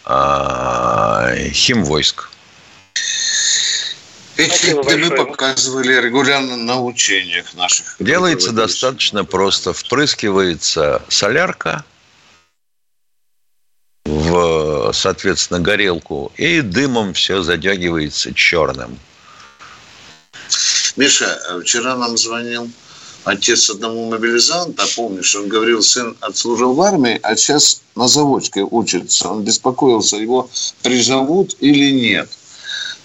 э, 0.06 1.50
химвойск. 1.52 2.29
Эти 4.40 4.72
дымы 4.72 5.10
показывали 5.18 6.00
регулярно 6.00 6.56
на 6.56 6.82
учениях 6.82 7.54
наших. 7.56 7.98
Делается 8.00 8.54
достаточно 8.54 9.26
просто. 9.26 9.74
Впрыскивается 9.74 11.02
солярка 11.10 11.84
в, 14.06 14.94
соответственно, 14.94 15.60
горелку, 15.60 16.32
и 16.38 16.62
дымом 16.62 17.14
все 17.14 17.44
задягивается 17.44 18.34
черным. 18.34 18.98
Миша, 20.96 21.38
вчера 21.62 21.98
нам 21.98 22.18
звонил 22.18 22.72
отец 23.26 23.70
одному 23.70 24.10
мобилизанта, 24.10 24.86
помнишь, 24.96 25.36
он 25.36 25.50
говорил, 25.50 25.82
сын 25.82 26.16
отслужил 26.22 26.74
в 26.76 26.82
армии, 26.82 27.20
а 27.24 27.36
сейчас 27.36 27.82
на 27.96 28.08
заводской 28.08 28.64
учится. 28.64 29.28
Он 29.28 29.44
беспокоился, 29.44 30.16
его 30.16 30.50
призовут 30.82 31.58
или 31.60 31.92
нет. 31.92 32.30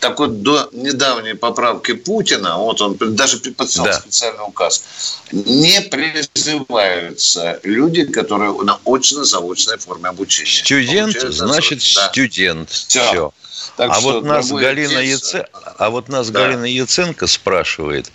Так 0.05 0.19
вот, 0.19 0.43
до 0.43 0.69
недавней 0.73 1.33
поправки 1.33 1.95
Путина, 1.95 2.59
вот 2.59 2.83
он 2.83 2.99
даже 2.99 3.39
подписал 3.39 3.87
да. 3.87 3.95
специальный 3.95 4.47
указ, 4.47 4.85
не 5.33 5.81
призываются 5.81 7.59
люди, 7.63 8.05
которые 8.05 8.53
на 8.53 8.79
очно-заочной 8.85 9.79
форме 9.79 10.11
обучения. 10.11 10.63
Студент, 10.63 11.19
значит, 11.19 11.79
да. 11.95 12.11
студент. 12.11 12.69
Все. 12.69 13.01
Все. 13.01 13.33
Так 13.79 13.93
а, 13.95 14.01
вот 14.01 14.25
нас 14.25 14.51
Галина 14.53 14.99
Яце... 14.99 15.47
а 15.79 15.89
вот 15.89 16.11
нас 16.11 16.29
да. 16.29 16.41
Галина 16.41 16.67
Яценко 16.67 17.27
спрашивает, 17.27 18.13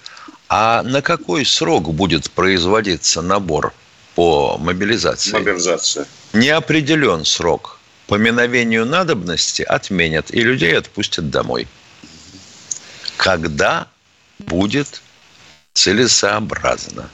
а 0.47 0.83
на 0.83 1.01
какой 1.01 1.43
срок 1.43 1.91
будет 1.91 2.29
производиться 2.29 3.23
набор 3.23 3.73
по 4.13 4.59
мобилизации? 4.59 5.31
Мобилизация. 5.31 6.05
Не 6.33 6.49
определен 6.49 7.25
срок. 7.25 7.79
По 8.05 8.13
миновению 8.15 8.85
надобности 8.85 9.63
отменят 9.63 10.31
и 10.31 10.41
людей 10.41 10.77
отпустят 10.77 11.31
домой. 11.31 11.67
Когда 13.19 13.87
будет 14.39 15.01
целесообразно? 15.73 17.09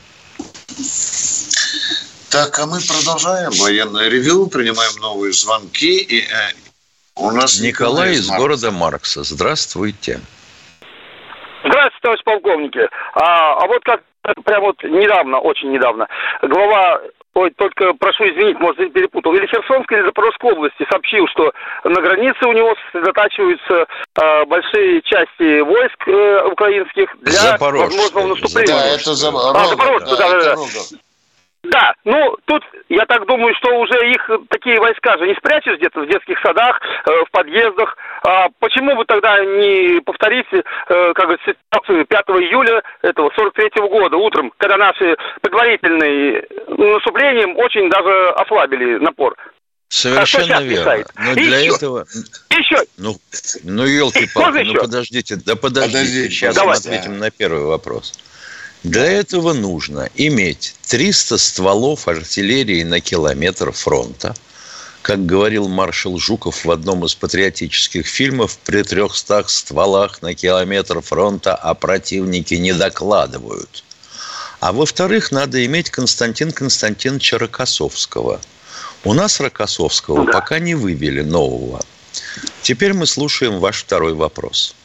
Так, 2.29 2.59
а 2.59 2.67
мы 2.67 2.77
продолжаем 2.79 3.51
военное 3.59 4.07
ревю, 4.07 4.45
принимаем 4.45 5.01
новые 5.01 5.33
звонки. 5.33 5.97
И, 5.97 6.19
э, 6.19 6.53
у 7.15 7.31
нас 7.31 7.59
Николай 7.59 8.13
из 8.13 8.27
Маркса. 8.27 8.41
города 8.41 8.71
Маркса. 8.71 9.23
Здравствуйте. 9.23 10.19
Здравствуйте, 11.63 11.99
товарищ 12.03 12.23
полковники. 12.23 12.87
А, 13.15 13.63
а 13.63 13.67
вот 13.67 13.81
как 13.83 14.03
прямо 14.43 14.67
вот 14.67 14.83
недавно, 14.83 15.39
очень 15.39 15.71
недавно, 15.71 16.07
глава 16.43 17.01
Ой, 17.35 17.51
только 17.57 17.93
прошу 17.93 18.23
извинить, 18.29 18.57
может, 18.59 18.93
перепутал. 18.93 19.33
Или 19.33 19.45
Херсонской, 19.47 19.97
или 19.97 20.05
Запорожской 20.05 20.53
области 20.53 20.87
сообщил, 20.89 21.27
что 21.27 21.51
на 21.83 22.01
границе 22.01 22.45
у 22.45 22.53
него 22.53 22.73
сосредотачиваются 22.85 23.87
э, 24.15 24.45
большие 24.45 25.01
части 25.01 25.59
войск 25.59 26.07
э, 26.07 26.47
украинских 26.47 27.13
для 27.19 27.57
возможного 27.59 28.27
наступления. 28.27 28.73
Да, 28.73 28.87
это 28.87 29.13
за... 29.13 29.27
а, 29.27 29.65
Запорожцы, 29.65 30.15
да, 30.15 30.31
да, 30.31 30.39
да. 30.39 30.55
да. 30.55 30.97
Да, 31.71 31.93
ну 32.03 32.35
тут 32.45 32.63
я 32.89 33.05
так 33.05 33.25
думаю, 33.25 33.53
что 33.55 33.77
уже 33.79 34.11
их 34.11 34.29
такие 34.49 34.79
войска 34.79 35.17
же 35.17 35.27
не 35.27 35.35
спрячешь 35.35 35.77
где-то 35.77 36.01
в 36.01 36.07
детских 36.07 36.39
садах, 36.39 36.79
э, 36.81 37.23
в 37.25 37.31
подъездах. 37.31 37.97
А 38.23 38.47
почему 38.59 38.95
бы 38.95 39.05
тогда 39.05 39.43
не 39.43 40.01
повторить, 40.01 40.47
э, 40.53 40.63
как 41.13 41.25
говорится, 41.25 41.53
ситуацию 41.53 42.05
5 42.05 42.25
июля 42.41 42.83
этого 43.01 43.31
43 43.35 43.79
-го 43.79 43.89
года 43.89 44.17
утром, 44.17 44.51
когда 44.57 44.77
наши 44.77 45.15
предварительные 45.41 46.45
наступлением 46.67 47.57
очень 47.57 47.89
даже 47.89 48.29
ослабили 48.31 48.97
напор? 48.97 49.35
Совершенно 49.87 50.61
верно. 50.61 51.05
Но 51.17 51.33
для 51.35 51.59
еще, 51.59 51.75
этого... 51.75 52.05
Еще. 52.49 52.83
Ну, 52.97 53.15
ну 53.63 53.85
елки-палки, 53.85 54.63
ну 54.63 54.81
подождите, 54.81 55.35
да 55.37 55.55
подождите, 55.55 55.97
подождите 55.97 56.29
сейчас 56.29 56.63
мы 56.63 56.73
ответим 56.73 57.17
на 57.19 57.31
первый 57.31 57.63
вопрос. 57.63 58.13
Для 58.85 59.05
этого 59.05 59.53
нужно 59.53 60.11
иметь 60.13 60.75
300 60.89 61.39
стволов 61.39 62.07
артиллерии 62.07 62.83
на 62.83 62.99
километр 62.99 63.71
фронта. 63.71 64.35
Как 65.01 65.25
говорил 65.25 65.67
маршал 65.67 66.19
Жуков 66.19 66.65
в 66.65 66.69
одном 66.69 67.03
из 67.03 67.15
патриотических 67.15 68.05
фильмов, 68.05 68.59
при 68.63 68.83
300 68.83 69.45
стволах 69.47 70.21
на 70.21 70.35
километр 70.35 71.01
фронта 71.01 71.55
о 71.55 71.73
противнике 71.73 72.59
не 72.59 72.73
докладывают. 72.73 73.83
А 74.59 74.71
во-вторых, 74.71 75.31
надо 75.31 75.65
иметь 75.65 75.89
Константин 75.89 76.51
Константиновича 76.51 77.39
Рокоссовского. 77.39 78.39
У 79.03 79.13
нас 79.15 79.39
Рокоссовского 79.39 80.27
да. 80.27 80.31
пока 80.31 80.59
не 80.59 80.75
вывели 80.75 81.21
нового. 81.21 81.81
Теперь 82.61 82.93
мы 82.93 83.07
слушаем 83.07 83.57
ваш 83.57 83.81
второй 83.81 84.13
вопрос. 84.13 84.75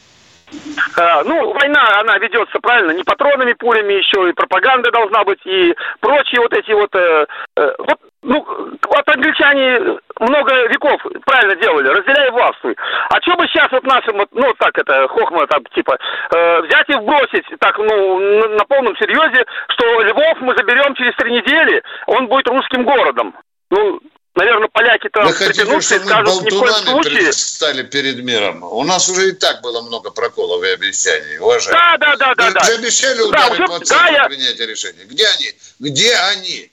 А, 0.97 1.23
ну, 1.25 1.53
война, 1.53 2.01
она 2.01 2.19
ведется 2.19 2.59
правильно, 2.61 2.93
не 2.93 3.03
патронами, 3.03 3.53
пулями, 3.53 3.95
еще 3.95 4.29
и 4.29 4.33
пропаганда 4.33 4.91
должна 4.91 5.25
быть, 5.25 5.41
и 5.45 5.75
прочие 6.01 6.41
вот 6.41 6.53
эти 6.53 6.73
вот... 6.73 6.95
Э, 6.95 7.27
э, 7.57 7.75
вот, 7.79 7.99
ну, 8.23 8.45
вот 8.45 9.09
англичане 9.09 9.99
много 10.19 10.67
веков 10.69 11.01
правильно 11.25 11.57
делали, 11.57 11.89
разделяя 11.89 12.31
властвуй. 12.31 12.77
А 13.09 13.21
что 13.23 13.37
бы 13.37 13.47
сейчас 13.47 13.71
вот 13.71 13.85
нашим, 13.85 14.27
ну, 14.33 14.53
так 14.59 14.77
это, 14.77 15.09
хохма, 15.09 15.47
там, 15.47 15.65
типа, 15.75 15.97
э, 16.35 16.61
взять 16.63 16.89
и 16.89 16.95
вбросить, 16.95 17.47
так, 17.61 17.79
ну, 17.79 18.19
на, 18.19 18.49
на 18.49 18.65
полном 18.65 18.97
серьезе, 18.97 19.45
что 19.69 20.03
Львов 20.03 20.41
мы 20.41 20.55
заберем 20.57 20.95
через 20.95 21.15
три 21.17 21.33
недели, 21.33 21.83
он 22.07 22.27
будет 22.27 22.49
русским 22.49 22.85
городом. 22.85 23.35
Ну, 23.71 24.01
Наверное, 24.37 24.69
поляки-то 24.69 25.23
Вы 25.23 25.33
хотите, 25.33 25.81
чтобы 25.81 26.05
мы 26.05 26.23
болтунами 26.23 27.31
стали 27.33 27.83
перед 27.83 28.23
миром? 28.23 28.63
У 28.63 28.85
нас 28.85 29.09
уже 29.09 29.31
и 29.31 29.33
так 29.33 29.61
было 29.61 29.83
много 29.83 30.11
проколов 30.11 30.63
и 30.63 30.69
обещаний, 30.69 31.39
уважаемые. 31.39 31.99
Да, 31.99 32.17
да, 32.17 32.35
да, 32.35 32.51
да. 32.53 32.61
Вы 32.61 32.67
же 32.67 32.73
обещали 32.75 33.21
ударить 33.23 33.59
да, 33.59 33.65
уже, 33.65 33.67
по 33.67 33.85
да, 33.87 34.09
я... 34.09 34.25
принятия 34.27 34.67
решения. 34.67 35.05
Где 35.05 35.27
они? 35.27 35.55
Где 35.81 36.15
они? 36.15 36.71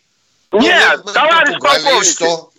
Нет, 0.52 1.02
ну, 1.04 1.12
товарищ 1.12 1.60
полковник. 1.60 2.06
Что? 2.06 2.52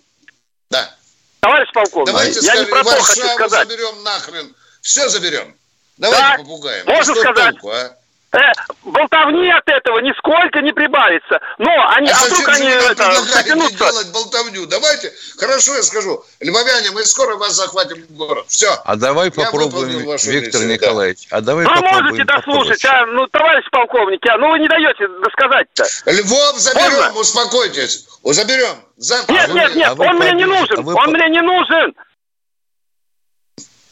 Да. 0.69 0.95
Товарищ 1.39 1.69
полковник, 1.73 2.07
Давайте 2.07 2.35
я 2.35 2.41
скажем, 2.41 2.65
не 2.65 2.71
про 2.71 2.83
то 2.83 3.01
хочу 3.01 3.27
сказать. 3.27 3.69
заберем 3.69 4.03
нахрен. 4.03 4.55
Все 4.81 5.07
заберем. 5.07 5.55
Давайте 5.97 6.21
да, 6.21 6.37
попугаем. 6.37 6.85
Можно 6.85 7.13
ну, 7.13 7.21
сказать. 7.21 7.51
Толку, 7.51 7.69
а? 7.69 7.97
Э, 8.31 8.37
болтовни 8.83 9.49
от 9.49 9.67
этого 9.67 9.99
нисколько 9.99 10.61
не 10.61 10.71
прибавится. 10.71 11.39
Но 11.57 11.69
они, 11.89 12.09
а, 12.09 12.15
а 12.15 12.25
вдруг 12.25 12.49
они 12.49 12.67
это, 12.67 13.11
затянутся. 13.21 13.77
делать 13.77 14.11
болтовню? 14.11 14.65
Давайте, 14.67 15.11
хорошо 15.37 15.75
я 15.75 15.83
скажу, 15.83 16.23
львовяне, 16.39 16.91
мы 16.91 17.05
скоро 17.05 17.35
вас 17.35 17.53
захватим 17.53 18.03
в 18.03 18.11
город. 18.13 18.45
Все. 18.47 18.71
А 18.85 18.95
давай 18.95 19.31
я 19.35 19.45
попробуем, 19.45 19.99
Виктор 19.99 20.61
миссию, 20.61 20.67
Николаевич, 20.67 21.27
да. 21.29 21.37
а 21.37 21.41
давай 21.41 21.65
Вы 21.65 21.73
попробуем 21.73 22.05
можете 22.05 22.23
дослушать, 22.25 22.85
а, 22.85 23.05
ну, 23.07 23.27
товарищ 23.27 23.65
полковник, 23.71 24.25
а, 24.27 24.37
ну 24.37 24.51
вы 24.51 24.59
не 24.59 24.67
даете 24.67 25.07
досказать-то. 25.23 25.85
Львов 26.05 26.57
заберем, 26.57 26.91
Можно? 26.91 27.19
успокойтесь. 27.19 28.07
Заберем. 28.23 28.75
Завтра. 28.97 29.33
Нет, 29.33 29.53
нет, 29.53 29.75
нет, 29.75 29.87
а 29.97 30.01
он 30.01 30.17
мне 30.17 30.33
не 30.33 30.45
нужен, 30.45 30.89
а 30.89 30.93
он 30.93 31.11
мне 31.11 31.29
не 31.29 31.41
нужен. 31.41 31.95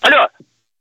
Алло. 0.01 0.27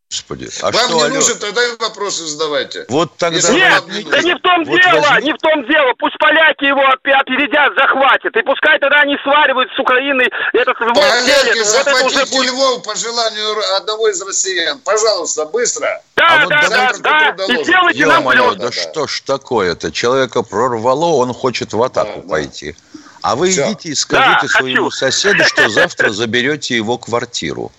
Господи, 0.09 0.48
а 0.62 0.70
Вам 0.70 0.74
что, 0.74 0.94
не 0.94 1.02
алло? 1.02 1.14
нужен, 1.16 1.38
тогда 1.38 1.64
и 1.66 1.76
вопросы 1.80 2.24
задавайте. 2.26 2.86
Вот 2.88 3.16
тогда... 3.16 3.50
Нет, 3.50 3.88
не 3.88 4.04
да 4.04 4.22
не 4.22 4.34
в 4.36 4.40
том 4.40 4.64
вот 4.64 4.80
дело, 4.80 5.00
возьми... 5.00 5.26
не 5.26 5.32
в 5.32 5.38
том 5.38 5.66
дело. 5.66 5.94
Пусть 5.98 6.16
поляки 6.18 6.64
его 6.64 6.82
опередят, 6.88 7.74
захватят. 7.76 8.36
И 8.36 8.42
пускай 8.42 8.78
тогда 8.78 9.00
они 9.00 9.16
сваривают 9.24 9.68
с 9.74 9.78
Украиной 9.80 10.30
этот 10.52 10.78
Поляки 10.78 11.62
захватите 11.64 12.20
вот 12.20 12.40
уже... 12.40 12.46
Львов 12.46 12.84
по 12.84 12.94
желанию 12.94 13.76
одного 13.76 14.09
из 14.09 14.22
россиян. 14.22 14.78
Пожалуйста, 14.84 15.44
быстро. 15.46 16.00
Да, 16.14 16.24
а 16.26 16.46
да, 16.46 16.61
вот 16.62 16.70
да, 16.70 16.92
да, 17.00 17.32
да. 17.32 17.44
И 17.52 17.64
сделайте 17.64 18.07
нам 18.07 18.28
плюс. 18.28 18.57
Да, 18.57 18.66
да 18.66 18.72
что 18.72 19.09
ж 19.09 19.22
такое-то? 19.22 19.90
Человека 19.90 20.42
прорвало, 20.44 21.16
он 21.16 21.34
хочет 21.34 21.72
в 21.72 21.82
атаку 21.82 22.22
да, 22.22 22.28
пойти. 22.28 22.76
Да. 22.94 23.00
А 23.22 23.34
вы 23.34 23.50
Все. 23.50 23.66
идите 23.66 23.88
и 23.88 23.94
скажите 23.96 24.46
да, 24.46 24.48
своему 24.48 24.84
хочу. 24.84 24.98
соседу, 24.98 25.42
что 25.44 25.68
завтра 25.68 26.11
заберете 26.11 26.76
его 26.76 26.96
квартиру. 26.96 27.72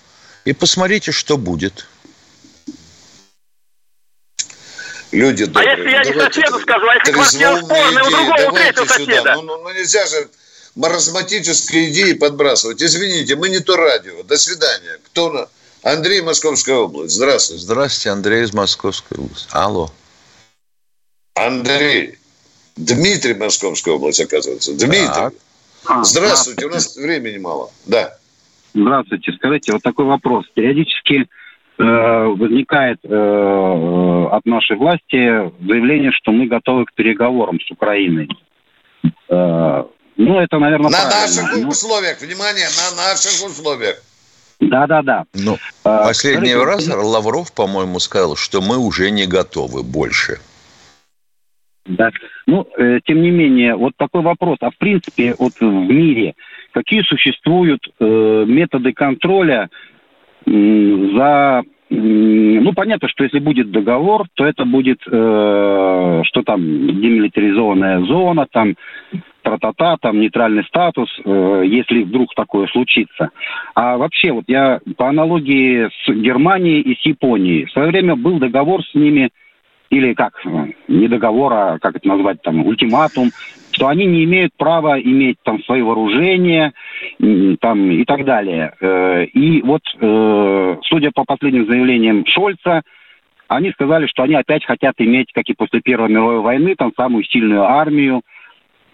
И 0.43 0.51
посмотрите, 0.51 1.13
что 1.13 1.37
будет. 1.37 1.87
Люди 5.11 5.45
добрые. 5.45 5.73
А 5.73 5.77
если 5.77 5.89
я 5.89 6.03
не 6.03 6.13
соседу 6.13 6.59
скажу, 6.59 6.87
а 6.87 6.93
если 6.95 7.11
квартира 7.11 7.57
спорная 7.57 8.03
у 8.03 8.09
другого, 8.09 8.51
у 8.51 8.55
третьего 8.55 8.85
соседа? 8.85 9.33
Ну, 9.35 9.41
ну, 9.43 9.61
ну 9.63 9.73
нельзя 9.73 10.05
же 10.07 10.29
маразматические 10.75 11.91
идеи 11.91 12.13
подбрасывать. 12.13 12.81
Извините, 12.81 13.35
мы 13.35 13.49
не 13.49 13.59
то 13.59 13.75
радио. 13.75 14.23
До 14.23 14.37
свидания. 14.37 14.99
Кто 15.05 15.31
на... 15.31 15.47
Андрей, 15.83 16.21
Московская 16.21 16.75
область. 16.75 17.15
Здравствуйте. 17.15 17.63
Здравствуйте, 17.63 18.09
Андрей 18.11 18.43
из 18.43 18.53
Московской 18.53 19.17
области. 19.17 19.47
Алло. 19.51 19.91
Андрей. 21.35 22.17
Дмитрий, 22.75 23.33
Московская 23.33 23.95
область, 23.95 24.19
оказывается. 24.21 24.73
Дмитрий. 24.73 25.07
Так. 25.07 25.33
А, 25.85 26.03
здравствуйте, 26.03 26.65
у 26.65 26.69
нас 26.69 26.95
времени 26.95 27.37
мало. 27.37 27.71
Да. 27.85 28.17
Здравствуйте. 28.73 29.31
Скажите, 29.33 29.71
вот 29.71 29.81
такой 29.81 30.05
вопрос. 30.05 30.45
Периодически 30.53 31.27
возникает 31.83 32.99
э, 33.03 34.27
от 34.31 34.45
нашей 34.45 34.77
власти 34.77 35.51
заявление, 35.63 36.11
что 36.11 36.31
мы 36.31 36.47
готовы 36.47 36.85
к 36.85 36.93
переговорам 36.93 37.59
с 37.59 37.69
Украиной. 37.71 38.27
Э, 39.29 39.83
ну, 40.17 40.39
это, 40.39 40.57
наверное, 40.57 40.89
На 40.89 41.03
наших 41.03 41.55
ну, 41.55 41.67
условиях, 41.69 42.19
внимание, 42.21 42.65
на 42.65 42.95
наших 42.95 43.47
условиях. 43.47 44.01
Да, 44.59 44.87
да, 44.87 45.03
да. 45.03 45.25
Ну, 45.35 45.57
последний 45.83 46.53
Скажите, 46.53 46.93
раз 46.93 47.05
Лавров, 47.05 47.53
по-моему, 47.53 47.99
сказал, 47.99 48.35
что 48.35 48.61
мы 48.61 48.77
уже 48.77 49.11
не 49.11 49.27
готовы 49.27 49.83
больше. 49.83 50.39
Да. 51.85 52.09
Ну, 52.47 52.67
э, 52.77 52.99
тем 53.05 53.21
не 53.21 53.29
менее, 53.29 53.75
вот 53.75 53.93
такой 53.97 54.21
вопрос. 54.21 54.57
А 54.61 54.71
в 54.71 54.77
принципе, 54.77 55.35
вот 55.37 55.53
в 55.59 55.63
мире 55.63 56.33
какие 56.71 57.01
существуют 57.03 57.87
э, 57.99 58.45
методы 58.47 58.93
контроля 58.93 59.69
за 60.47 61.63
ну, 61.89 62.73
понятно, 62.73 63.07
что 63.07 63.23
если 63.23 63.39
будет 63.39 63.71
договор, 63.71 64.25
то 64.33 64.45
это 64.45 64.65
будет, 64.65 64.99
э, 65.09 66.21
что 66.25 66.43
там, 66.43 66.61
демилитаризованная 66.61 68.01
зона, 68.01 68.45
там, 68.51 68.75
тра-та-та, 69.41 69.95
там, 70.01 70.19
нейтральный 70.19 70.65
статус, 70.65 71.09
э, 71.23 71.63
если 71.65 72.03
вдруг 72.03 72.35
такое 72.35 72.67
случится. 72.67 73.29
А 73.73 73.97
вообще, 73.97 74.33
вот 74.33 74.43
я 74.47 74.81
по 74.97 75.07
аналогии 75.07 75.87
с 76.03 76.09
Германией 76.09 76.81
и 76.81 76.95
с 76.95 77.05
Японией, 77.05 77.65
в 77.65 77.71
свое 77.71 77.87
время 77.87 78.17
был 78.17 78.37
договор 78.37 78.83
с 78.83 78.93
ними, 78.93 79.29
или 79.89 80.13
как, 80.13 80.33
не 80.89 81.07
договор, 81.07 81.53
а 81.53 81.79
как 81.79 81.95
это 81.95 82.07
назвать, 82.07 82.41
там, 82.41 82.65
ультиматум, 82.65 83.29
что 83.77 83.87
они 83.89 84.07
не 84.07 84.23
имеют 84.23 84.53
права 84.57 84.99
иметь 84.99 85.37
там 85.43 85.63
свои 85.63 85.83
вооружения 85.83 86.73
там, 87.19 87.91
и 87.91 88.03
так 88.05 88.25
далее. 88.25 88.73
Э, 88.81 89.23
и 89.25 89.61
вот, 89.61 89.83
э, 90.01 90.77
судя 90.83 91.11
по 91.11 91.23
последним 91.25 91.67
заявлениям 91.67 92.25
Шольца, 92.25 92.81
они 93.47 93.71
сказали, 93.71 94.07
что 94.07 94.23
они 94.23 94.33
опять 94.33 94.65
хотят 94.65 94.95
иметь, 94.97 95.31
как 95.31 95.47
и 95.47 95.53
после 95.53 95.81
Первой 95.81 96.09
мировой 96.09 96.39
войны, 96.39 96.73
там 96.75 96.91
самую 96.97 97.23
сильную 97.25 97.61
армию. 97.61 98.21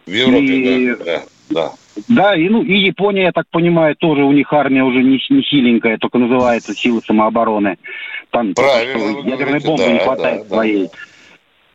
В 0.06 0.12
Европе, 0.12 0.46
и, 0.46 0.96
да, 1.06 1.22
да, 1.50 1.72
да. 2.10 2.36
И, 2.36 2.50
ну, 2.50 2.62
и 2.62 2.74
Япония, 2.74 3.24
я 3.24 3.32
так 3.32 3.46
понимаю, 3.50 3.96
тоже 3.96 4.26
у 4.26 4.34
них 4.34 4.52
армия 4.52 4.84
уже 4.84 5.02
не, 5.02 5.18
не 5.30 5.42
хиленькая, 5.44 5.98
только 5.98 6.18
называется 6.18 6.76
силы 6.76 7.00
самообороны. 7.08 7.78
Там 8.32 8.54
Правильно, 8.54 9.30
ядерной 9.30 9.62
бомбы 9.62 9.86
да, 9.86 9.94
не 9.94 10.00
хватает 10.00 10.42
да, 10.50 10.56
своей. 10.56 10.84
Да. 10.84 10.92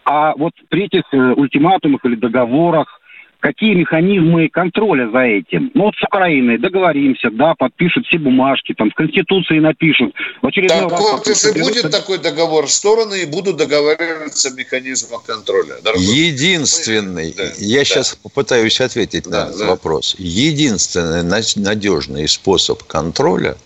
А 0.05 0.35
вот 0.37 0.53
при 0.69 0.85
этих 0.85 1.03
э, 1.13 1.17
ультиматумах 1.17 2.05
или 2.05 2.17
договорах 2.17 2.98
какие 3.41 3.75
механизмы 3.75 4.49
контроля 4.49 5.11
за 5.11 5.21
этим. 5.21 5.71
Ну 5.75 5.85
вот 5.85 5.95
с 5.95 6.03
Украиной 6.03 6.59
договоримся, 6.59 7.31
да, 7.31 7.55
подпишут 7.55 8.07
все 8.07 8.19
бумажки, 8.19 8.75
там 8.75 8.91
в 8.91 8.95
Конституции 8.95 9.59
напишут. 9.59 10.15
В 10.43 10.47
очередной 10.47 10.81
так 10.81 10.91
раз 10.91 11.01
вот, 11.01 11.27
если 11.27 11.61
будет 11.61 11.91
такой 11.91 12.19
договор, 12.19 12.69
стороны 12.69 13.23
и 13.23 13.27
будут 13.27 13.57
договариваться 13.57 14.51
механизмом 14.51 15.21
контроля. 15.27 15.77
Дорогой. 15.83 16.05
Единственный, 16.05 17.33
да, 17.33 17.53
я 17.59 17.79
да. 17.79 17.85
сейчас 17.85 18.15
попытаюсь 18.15 18.81
ответить 18.81 19.25
да, 19.25 19.45
на 19.45 19.49
этот 19.49 19.61
да. 19.61 19.67
вопрос. 19.67 20.17
Единственный 20.19 21.23
надежный 21.23 22.29
способ 22.29 22.83
контроля 22.85 23.57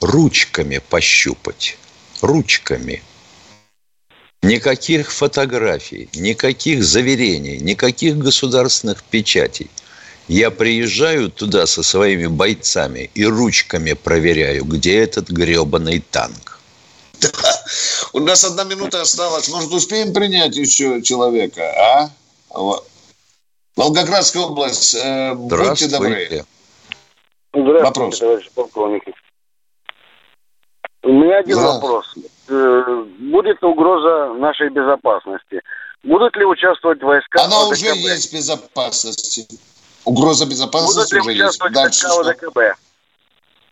ручками 0.00 0.80
пощупать. 0.88 1.78
Ручками. 2.22 3.02
Никаких 4.42 5.12
фотографий, 5.12 6.08
никаких 6.14 6.84
заверений, 6.84 7.58
никаких 7.58 8.18
государственных 8.18 9.02
печатей. 9.02 9.70
Я 10.28 10.50
приезжаю 10.50 11.30
туда 11.30 11.66
со 11.66 11.82
своими 11.82 12.26
бойцами 12.26 13.10
и 13.14 13.24
ручками 13.24 13.92
проверяю, 13.92 14.64
где 14.64 14.98
этот 14.98 15.30
гребаный 15.30 16.00
танк. 16.10 16.58
Да. 17.20 17.28
У 18.12 18.20
нас 18.20 18.44
одна 18.44 18.64
минута 18.64 19.02
осталась. 19.02 19.48
Может, 19.48 19.72
успеем 19.72 20.12
принять 20.12 20.56
еще 20.56 21.02
человека, 21.02 21.62
а? 21.62 22.10
Волгоградская 23.76 24.42
область. 24.42 24.94
Э, 24.94 25.34
будьте 25.34 25.88
добры. 25.88 26.44
Здравствуйте, 27.52 27.82
вопрос. 27.82 28.18
товарищ 28.18 28.50
полковник. 28.54 29.02
У 31.02 31.12
меня 31.12 31.38
один 31.38 31.56
да. 31.56 31.72
вопрос. 31.72 32.14
Э, 32.48 33.04
будет 33.18 33.62
угроза 33.62 34.34
нашей 34.34 34.70
безопасности. 34.70 35.60
Будут 36.04 36.36
ли 36.36 36.44
участвовать 36.44 37.02
войска 37.02 37.44
Она 37.44 37.62
ОДКБ? 37.62 37.72
уже 37.72 37.86
есть 37.96 38.32
безопасности. 38.32 39.46
Угроза 40.04 40.46
безопасности 40.46 41.14
Будут 41.14 41.26
ли 41.26 41.42
участвовать 41.42 41.74
Дальше 41.74 42.06
войска 42.06 42.30
ОДКБ 42.30 42.58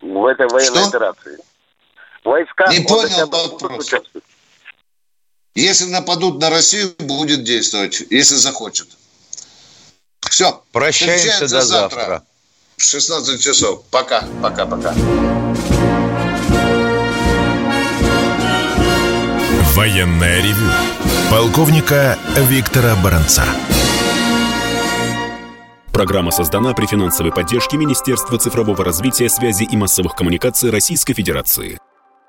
в 0.02 0.26
этой 0.26 0.48
военной 0.48 0.78
что? 0.78 0.88
операции? 0.88 1.38
Войска 2.24 2.66
Не 2.72 2.80
понял 2.80 3.28
вопрос. 3.28 3.94
Если 5.54 5.84
нападут 5.84 6.40
на 6.40 6.50
Россию, 6.50 6.94
будет 6.98 7.44
действовать, 7.44 8.02
если 8.10 8.34
захочет. 8.34 8.88
Все. 10.20 10.62
Прощаемся 10.72 11.40
до 11.42 11.60
завтра. 11.62 11.96
завтра. 11.98 12.22
В 12.76 12.82
16 12.82 13.40
часов. 13.40 13.84
Пока, 13.90 14.24
пока, 14.42 14.66
пока. 14.66 14.92
Военная 19.74 20.40
ревю. 20.40 20.68
Полковника 21.32 22.16
Виктора 22.48 22.94
Баранца. 23.02 23.44
Программа 25.90 26.30
создана 26.30 26.74
при 26.74 26.86
финансовой 26.86 27.32
поддержке 27.32 27.76
Министерства 27.76 28.38
цифрового 28.38 28.84
развития, 28.84 29.28
связи 29.28 29.64
и 29.64 29.76
массовых 29.76 30.14
коммуникаций 30.14 30.70
Российской 30.70 31.14
Федерации. 31.14 31.80